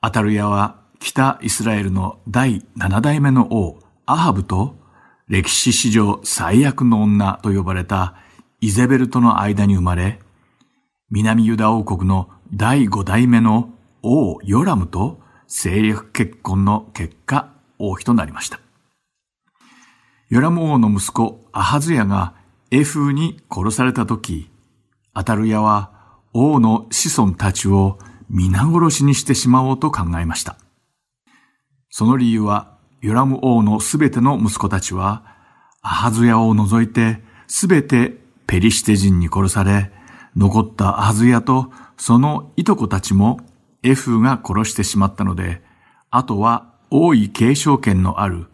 [0.00, 4.76] アタルヤは北イスラエルの第7代目の王アハブと
[5.28, 8.14] 歴史史上最悪の女と呼ばれた
[8.60, 10.20] イゼベルとの間に生まれ、
[11.10, 13.70] 南ユダ王国の第5代目の
[14.02, 18.60] 王ヨラムと政略結婚の結果、王妃となりました。
[20.28, 22.34] ヨラム王の息子アハズヤが
[22.70, 24.50] エフに殺された時、
[25.16, 25.92] アタルヤは
[26.34, 27.98] 王の子孫たちを
[28.28, 30.58] 皆殺しにしてしまおうと考えました。
[31.88, 35.24] その理由は、ヨラム王のすべての息子たちは、
[35.80, 39.90] アハズヤを除いてすべてペリシテ人に殺され、
[40.36, 43.40] 残ったアハズヤとそのいとこたちも
[43.82, 45.62] エフが殺してしまったので、
[46.10, 48.48] あとは王位継承権のある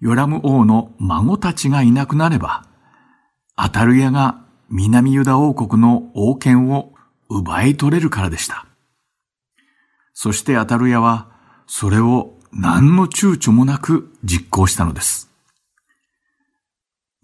[0.00, 2.66] ヨラム王の孫たちがいなくなれば、
[3.54, 4.39] アタルヤが
[4.70, 6.94] 南ユダ王国の王権を
[7.28, 8.66] 奪い取れるからでした。
[10.14, 11.28] そしてアタルヤは
[11.66, 15.28] それを何の躊躇もなく実行したのです。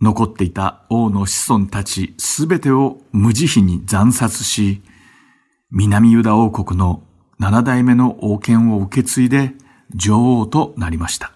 [0.01, 4.83] 残っていた王の子孫たちすべてを無慈悲に惨殺し、
[5.71, 7.03] 南ユダ王国の
[7.39, 9.55] 七代目の王権を受け継いで
[9.95, 11.33] 女王となりました。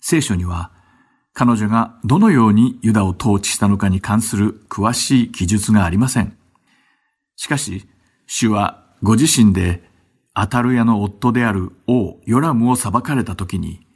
[0.00, 0.71] 聖書には
[1.34, 6.36] 彼女がどのようにユダを統治したのかに関する詳しい記述がありません。
[7.36, 7.88] しかし、
[8.26, 9.82] 主はご自身で
[10.34, 13.86] アタルヤの夫である王ヨラムを裁かれた時に、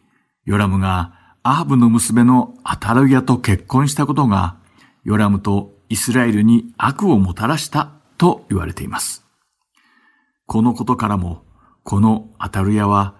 [0.44, 4.56] ヨラムがアハブの娘のアタルヤと結婚したことが、
[5.04, 9.24] ヨラムとイスラエルに悪をもたらしたと言われています。
[10.46, 11.44] このことからも、
[11.84, 13.14] このアタルヤは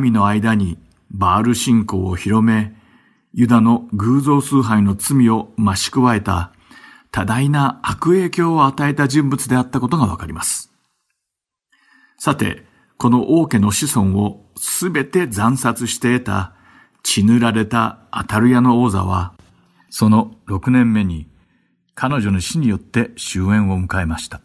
[0.00, 0.78] 民の間に
[1.10, 2.74] バール信仰を広め、
[3.32, 6.52] ユダの偶像崇拝の罪を増し加えた
[7.12, 10.72] 多大な悪影響を与えた人物であったことがわかります。
[12.18, 12.64] さて、
[12.96, 16.54] この王家の子孫をすべて惨殺して得た
[17.02, 19.32] 血塗られたアタルヤの王座は、
[19.88, 21.26] その6年目に
[21.94, 24.40] 彼女の死によって終焉を迎えました。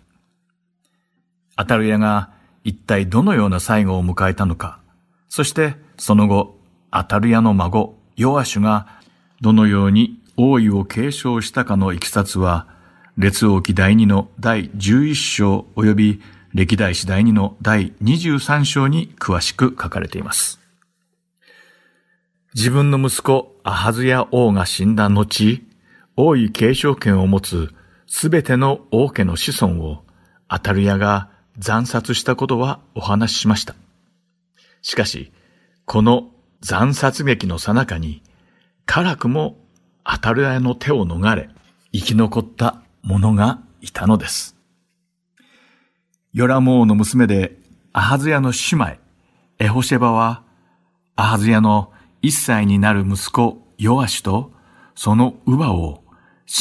[1.56, 2.32] アタルヤが
[2.64, 4.80] 一体どのような最後を迎えたのか、
[5.28, 6.60] そしてその後、
[6.92, 8.88] アタルヤの孫、ヨアシュが
[9.42, 12.68] どのように王位を継承したかのいきさつは、
[13.18, 16.22] 列王記第2の第11章及び
[16.54, 20.60] 歴代史第2の第23章に詳しく書かれています。
[22.54, 25.62] 自分の息子アハズヤ王が死んだ後、
[26.16, 27.74] 王位継承権を持つ
[28.08, 30.04] すべての王家の子孫を
[30.48, 33.76] アタルヤが惨殺したことはお話ししました。
[34.82, 35.34] しかし、
[35.86, 36.32] この
[36.66, 38.24] 惨殺劇の最中に、
[38.88, 39.58] 辛くも
[40.04, 41.50] アタルヤの手を逃れ、
[41.94, 44.56] 生き残った者がいたのです。
[46.34, 47.56] ヨラモ王の娘で
[47.94, 48.98] アハズヤの姉妹、
[49.60, 50.42] エホシェバは、
[51.16, 51.94] アハズヤの
[52.24, 54.52] 一歳になる息子ヨアシと
[54.96, 56.04] その乳母を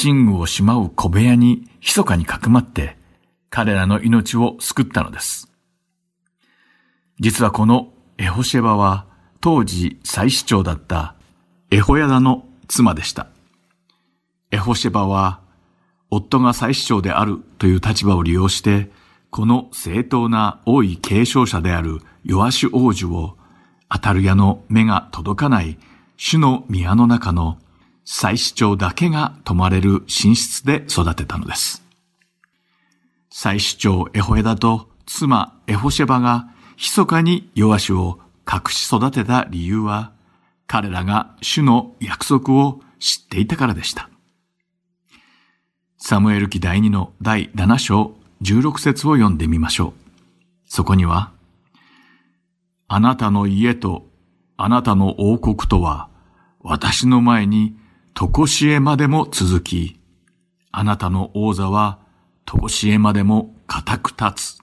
[0.05, 2.99] 寝具をしまう小部屋に密かにかくまって
[3.49, 5.51] 彼らの命を救ったのです。
[7.21, 9.07] 実はこのエホシェバは
[9.45, 11.17] 当時祭司長だった
[11.71, 13.27] エホヤダの妻でした。
[14.51, 15.43] エホシェバは
[16.09, 18.91] 夫が祭司長であるという立場を利用して
[19.29, 23.37] この正当な王位継承者であるヨアシュ王子を、
[23.91, 25.77] アタルヤの目が届かない
[26.17, 27.59] 主の宮の中の
[28.07, 31.83] 祭司長だけが泊まれる寝室で育てたのです。
[33.29, 40.13] 祭司長エホエダと妻エホシェバが密かにヨアシュを隠し育てた理由は、
[40.67, 44.09] 彼らが主の約束を知っていたからでした。
[45.99, 49.93] サムエル記第2の第7章16節を読んでみましょう。
[50.67, 51.33] そこには、
[52.89, 54.07] あなたの家と
[54.57, 56.09] あなたの王国とは、
[56.61, 57.77] 私の前に
[58.15, 60.01] 常しえまでも続き、
[60.71, 61.99] あなたの王座は
[62.47, 64.59] 常しえまでも固く立つ、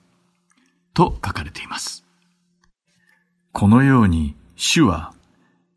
[0.94, 2.01] と書かれています。
[3.52, 5.14] このように主は、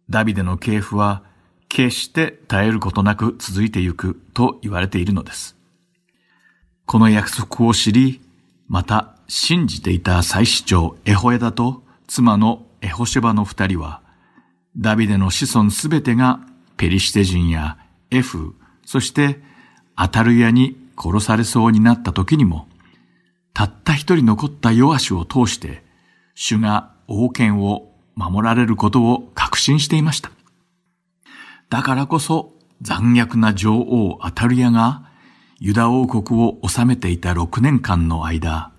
[0.08, 1.22] ダビデの系譜は
[1.68, 5.56] 決して絶えることなく続いてゆくと言われているのです。
[6.86, 8.20] この約束を知り、
[8.68, 14.02] また信じていた祭司長エホエダと妻のエホシェバの二人は、
[14.76, 16.40] ダビデの子孫すべてが
[16.76, 17.78] ペリシテ人や
[18.10, 18.54] エフ、
[18.84, 19.40] そして
[19.96, 22.68] アタルヤに殺されそうになった時にも、
[23.52, 25.82] たった一人残ったヨアシを通して、
[26.34, 30.30] 主が王権を守られることを確信していました。
[31.70, 32.52] だからこそ
[32.82, 35.10] 残虐な女王アタルヤが
[35.58, 38.72] ユダ王国を治めていた6年間の間、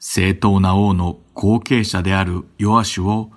[0.00, 3.30] 正当な王の後継者であるヨアシュを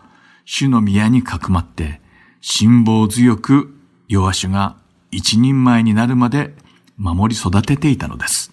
[0.46, 2.02] 主の宮にかくまって、
[2.42, 3.76] 辛抱強く
[4.08, 4.78] ヨアシュが
[5.12, 6.54] 一人前になるまで
[6.98, 8.52] 守り育てていたのです。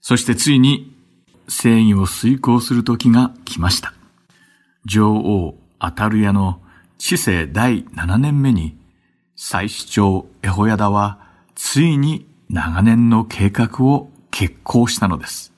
[0.00, 0.94] そしてついに
[1.48, 3.94] 正義を遂行する時が来ました。
[4.86, 6.60] 女王アタルヤの
[6.98, 8.76] 知性第7年目に
[9.36, 11.18] 祭司長エホヤダは
[11.54, 15.52] ついに長年の計画を決行したのです。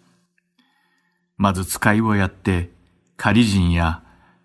[1.37, 2.70] まず使いをやって、
[3.16, 4.03] 仮人や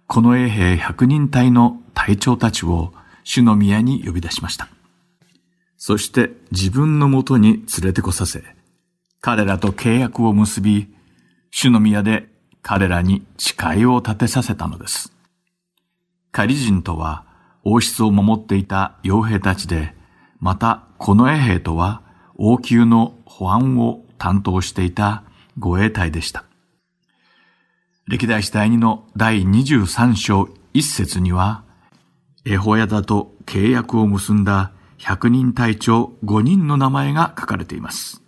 [0.08, 4.68] この衛兵百人隊の隊長たちを主の宮に呼び出しました。
[5.78, 8.44] そして自分のもとに連れてこさせ、
[9.20, 10.94] 彼らと契約を結び、
[11.52, 12.31] 主の宮で
[12.62, 15.14] 彼らに誓いを立てさせたのです。
[16.32, 17.26] 仮人とは
[17.64, 19.94] 王室を守っていた傭兵たちで、
[20.40, 22.02] またこの衛兵とは
[22.36, 25.24] 王宮の保安を担当していた
[25.58, 26.46] 護衛隊でした。
[28.08, 31.64] 歴代史第2の第23章1節には、
[32.46, 38.22] エホヤダと契約を結んだ百人隊長5人の名前が書かれています。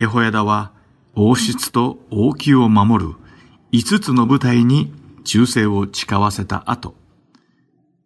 [0.00, 0.72] エホヤダは
[1.16, 3.14] 王室と王宮を守る
[3.72, 4.92] 5つの部隊に
[5.24, 6.94] 忠誠を誓わせた後、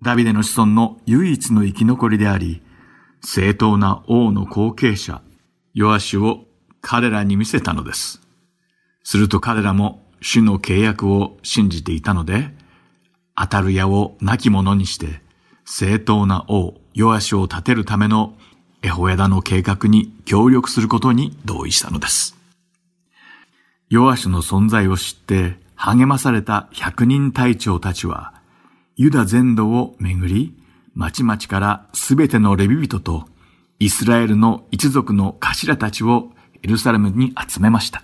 [0.02, 2.62] ダビデの子孫の唯一の生き残りであり、
[3.22, 5.22] 正当な王の後継者、
[5.72, 6.44] ヨアシュを
[6.80, 8.20] 彼らに見せたのです。
[9.04, 12.54] すると彼らも主の契約を信じていたので、
[13.34, 15.22] 当たる矢を亡き者にして、
[15.64, 18.34] 正当な王、ヨアシュを立てるための
[18.82, 22.37] エホヤダの計画に協力することに同意したのです。
[23.90, 28.34] ヨアシュの存在を知って励まされた百人隊長たちは、
[28.96, 30.54] ユダ全土を巡り、
[30.94, 33.28] 町々からすべてのレビ人と
[33.78, 36.32] イスラエルの一族の頭たちを
[36.62, 38.02] エルサレムに集めました。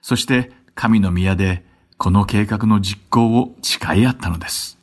[0.00, 1.64] そして神の宮で
[1.98, 4.78] この計画の実行を誓い合ったのです。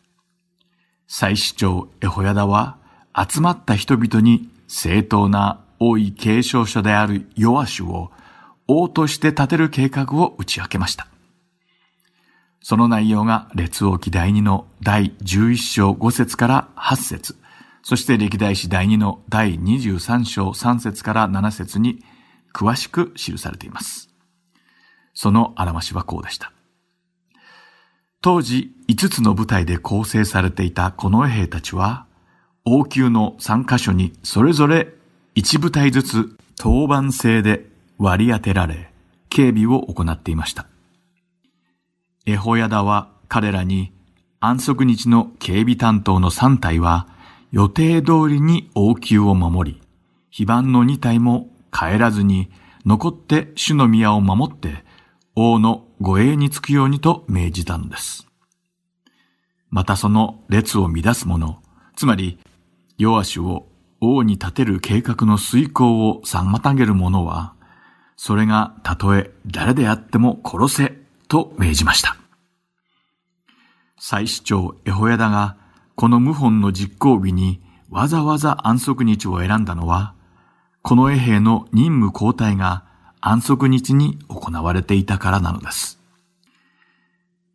[1.08, 2.78] 祭司長エホヤダは
[3.18, 8.12] 集まった人々に正当な王位継承者であるヨアシュを
[8.72, 11.08] 王として立てる計画を打ち明けました。
[12.62, 17.36] その内容が列王記第2の第11章5節から8節
[17.82, 22.04] そして歴代史第2の第23章3節から7節に
[22.54, 24.10] 詳しく記されています。
[25.16, 26.52] そのあらましはこうでした。
[28.22, 32.06] 当時5つの部隊で構成されていたこの兵たちは、
[32.66, 34.94] 王宮の3カ所にそれぞれ
[35.36, 37.69] 1部隊ずつ当番制で
[38.00, 38.92] 割り当てられ、
[39.30, 40.66] 警備を行っていました。
[42.26, 43.92] エホヤダは彼らに
[44.40, 47.08] 安息日の警備担当の3体は
[47.52, 49.82] 予定通りに王宮を守り、
[50.32, 52.50] 非番の2体も帰らずに
[52.86, 54.84] 残って主の宮を守って
[55.36, 58.28] 王の護衛につくようにと命じたのです。
[59.70, 61.62] またその列を乱す者、
[61.96, 62.40] つまり、
[62.98, 63.70] ヨアシュを
[64.02, 67.54] 王に立てる計画の遂行を妨げる者は、
[68.22, 70.98] それがたとえ誰であっても殺せ
[71.30, 72.18] と命じました。
[73.98, 75.56] 祭司長エホヤダが
[75.96, 80.16] この謀反の実行日にわざわざ安息日を選んだのは、
[80.82, 82.84] この衛兵の任務交代が
[83.22, 85.98] 安息日に行われていたからなのです。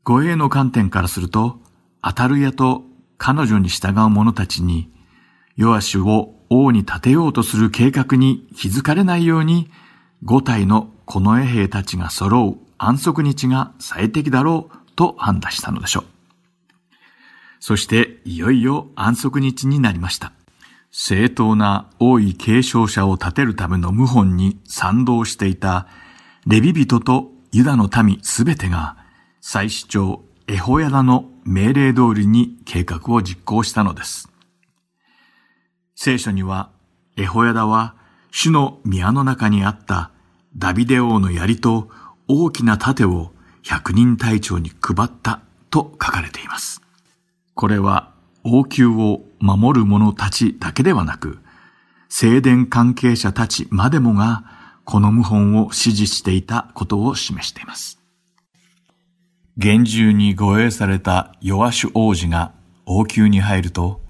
[0.03, 1.59] 護衛の観点からすると、
[2.01, 2.85] アタルヤと
[3.19, 4.91] 彼女に従う者たちに、
[5.57, 9.71] ヨアシュを王に立てようとする計画に気づかれないように、
[10.25, 16.05] 五体の近衛兵たちが揃う安息日が最適だろうと判断したのでしょう。
[17.61, 20.33] そしていよいよ安息日になりました。
[20.91, 25.89] 正当な王位継承者を立てるための謀反に賛同していた
[26.47, 28.97] レビ人とユダの民すべてが
[29.41, 34.31] 祭司長エホヤダの命令通りに計画を実行したのです。
[35.97, 36.71] 聖書には
[37.19, 37.95] エホヤダは
[38.31, 40.11] 主の宮の中にあった
[40.57, 41.91] ダビデ王の槍と
[42.29, 43.33] 大きな盾を
[43.63, 45.41] 百人隊長に配った
[45.71, 46.81] と書かれています。
[47.55, 48.13] これは
[48.45, 51.39] 王宮を守る者たちだけではなく、
[52.09, 54.45] 聖殿関係者たちまでもが
[54.85, 57.99] この謀反を支持していたことを示しています。
[59.57, 62.53] 厳重に護衛されたヨアシュ王子が
[62.87, 64.01] 王宮に入ると、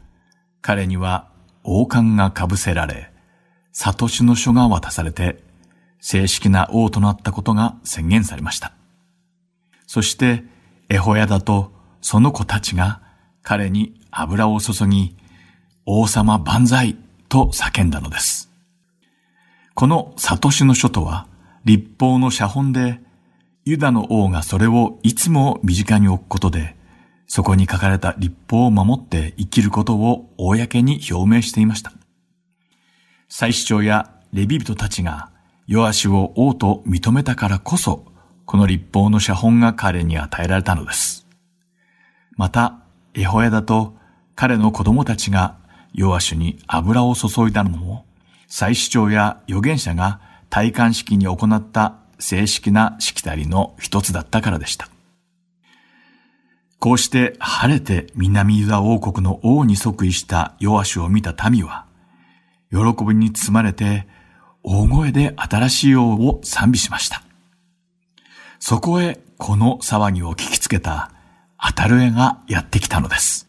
[0.63, 1.29] 彼には
[1.63, 3.13] 王冠が被せられ、
[3.73, 5.43] サトシの書が渡されて、
[6.07, 8.75] 正式な王となったことが宣言されました。
[9.87, 10.45] そして、
[10.91, 13.01] エホヤダとその子たちが
[13.43, 15.17] 彼に油を注ぎ、
[15.87, 16.99] 王様万歳
[17.31, 18.51] と叫んだのです。
[19.73, 21.27] このサトシの書とは、
[21.65, 23.01] 立法の写本で、
[23.65, 26.77] ユダの王がそれをいつも身近に置くことで、
[27.27, 31.95] そこに書かれた立法を守って生きることを公に表明していました。
[33.31, 35.31] 祭司長やレビ人たちが
[35.67, 38.05] ヨアシを王と認めたからこそ、
[38.45, 41.27] この立法の写本が彼に与えられたのです。
[42.37, 42.81] また、
[43.15, 43.97] エホヤだと
[44.35, 45.57] 彼の子供たちが
[45.95, 48.05] ヨアシュに油を注いだのも、
[48.47, 54.89] 祭司長や預言者が戴冠式に行った正式なしきたりの一つだったからでした。
[56.79, 61.87] こうして晴れて南ユダ王国の王に即位したヨアシュを見た民は、
[62.71, 64.07] 喜びに包まれて
[64.65, 67.23] 大声で新しい王を賛美しました。
[68.59, 71.13] そこへこの騒ぎを聞きつけた
[71.59, 73.47] アタルエがやってきたのです。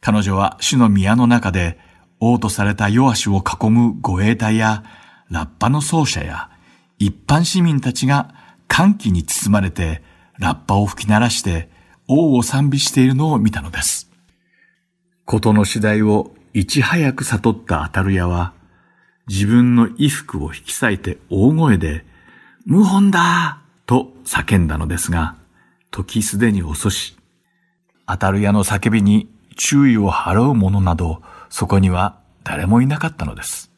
[0.00, 1.78] 彼女は主の宮の中で
[2.18, 4.84] 王とされたヨアシュを囲む護衛隊や
[5.28, 6.50] ラッパの奏者や
[6.98, 8.34] 一般市民たちが
[8.68, 10.02] 歓喜に包まれて
[10.38, 11.68] ラッパを吹き鳴らして
[12.08, 14.10] 王を賛美しているのを見たのです。
[15.26, 18.54] ことの次第をいち早く悟ったアタルヤは
[19.28, 22.04] 自分の衣服を引き裂いて大声で、
[22.68, 25.36] 謀反だと叫んだのですが、
[25.90, 27.16] 時すでに遅し、
[28.06, 33.72] 当たる屋の叫びに注意を払う者など、そこには誰もいなかったのです。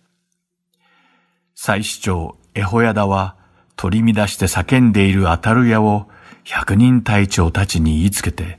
[1.54, 3.36] 祭司長エホヤダは
[3.76, 6.08] 取り乱して叫んでいる当たる屋を
[6.44, 8.58] 百人隊長たちに言いつけて、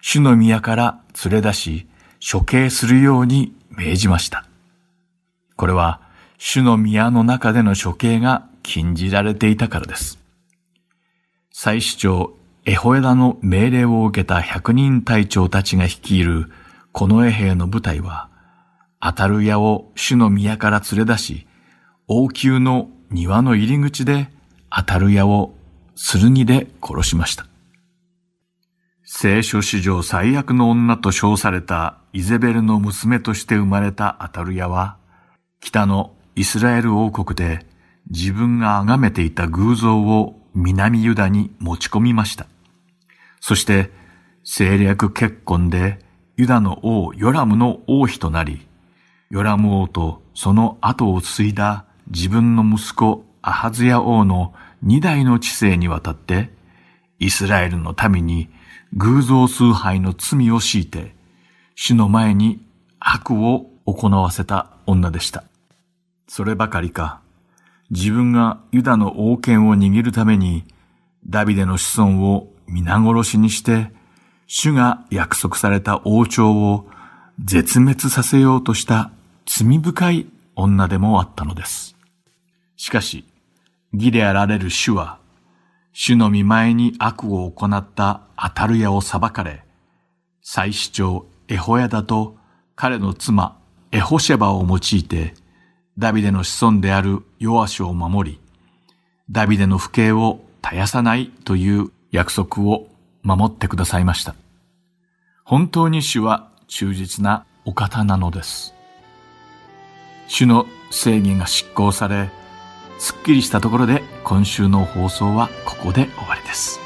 [0.00, 1.86] 主の宮から連れ出し、
[2.32, 4.46] 処刑するように命じました。
[5.56, 6.00] これは、
[6.44, 10.18] 主の宮の中での処刑が禁じられていたからです。
[11.52, 12.34] 祭司長
[12.64, 16.50] エホエダの命令を受けた百人隊長たちが率いる
[16.90, 18.28] この衛兵の部隊は、
[18.98, 21.46] アタルヤを主の宮から連れ出し、
[22.08, 24.28] 王宮の庭の入り口で
[24.68, 25.54] アタルヤを
[25.94, 27.46] 剣で殺しました。
[29.04, 34.96] 聖書史上最悪の女と称されたイゼベルの娘として生まれたアタルヤは、
[35.60, 37.66] 北のイスラエル王国で
[38.10, 42.46] 自分が崇めていた偶像を南ユダに持ち込みました。
[43.40, 43.90] そして
[44.42, 45.98] 政略結婚で
[46.36, 48.66] ユダの王ヨラムの王妃となり、
[49.30, 56.50] ヨラム王とその後を継いだ自分の息子アハズヤ王の二代の知性にわたって、
[57.18, 58.48] イスラエルの民に
[58.94, 61.14] 偶像崇拝の罪を強いて、
[61.74, 62.66] 主の前に
[62.98, 65.44] 悪を行わせた女でした。
[66.26, 67.20] そればかりか、
[67.90, 70.64] 自分がユダの王権を握るために、
[71.26, 73.90] ダビデの子孫を皆殺しにして、
[74.46, 76.86] 主が約束された王朝を
[77.42, 79.10] 絶滅させようとした
[79.46, 81.96] 罪深い女でもあったのです。
[82.76, 83.24] しかし、
[83.92, 85.18] 義であられる主は、
[85.92, 89.64] 主の見前に悪を行ったアタルヤを裁かれ、
[90.40, 92.36] 祭司長エホヤダと
[92.74, 93.58] 彼の妻
[93.92, 95.34] エホシェバを用いて、
[95.98, 98.40] ダビデの子孫であるヨアシを守り、
[99.30, 102.88] ダビデの父兄を絶やさないという約束を
[103.22, 104.34] 守ってくださいました。
[105.44, 108.74] 本当に主は忠実なお方なのです。
[110.28, 112.30] 主の正義が執行され、
[112.98, 116.80] すっきりしたところで今週の放送はここで終わりです。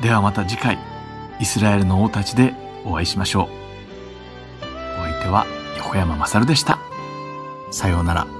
[0.00, 0.78] ではまた次回、
[1.38, 3.48] イスラエルの王たちでお会いしましょう。
[5.00, 5.46] お相手は
[5.76, 6.89] 横山まさるでした。
[7.70, 8.39] さようなら。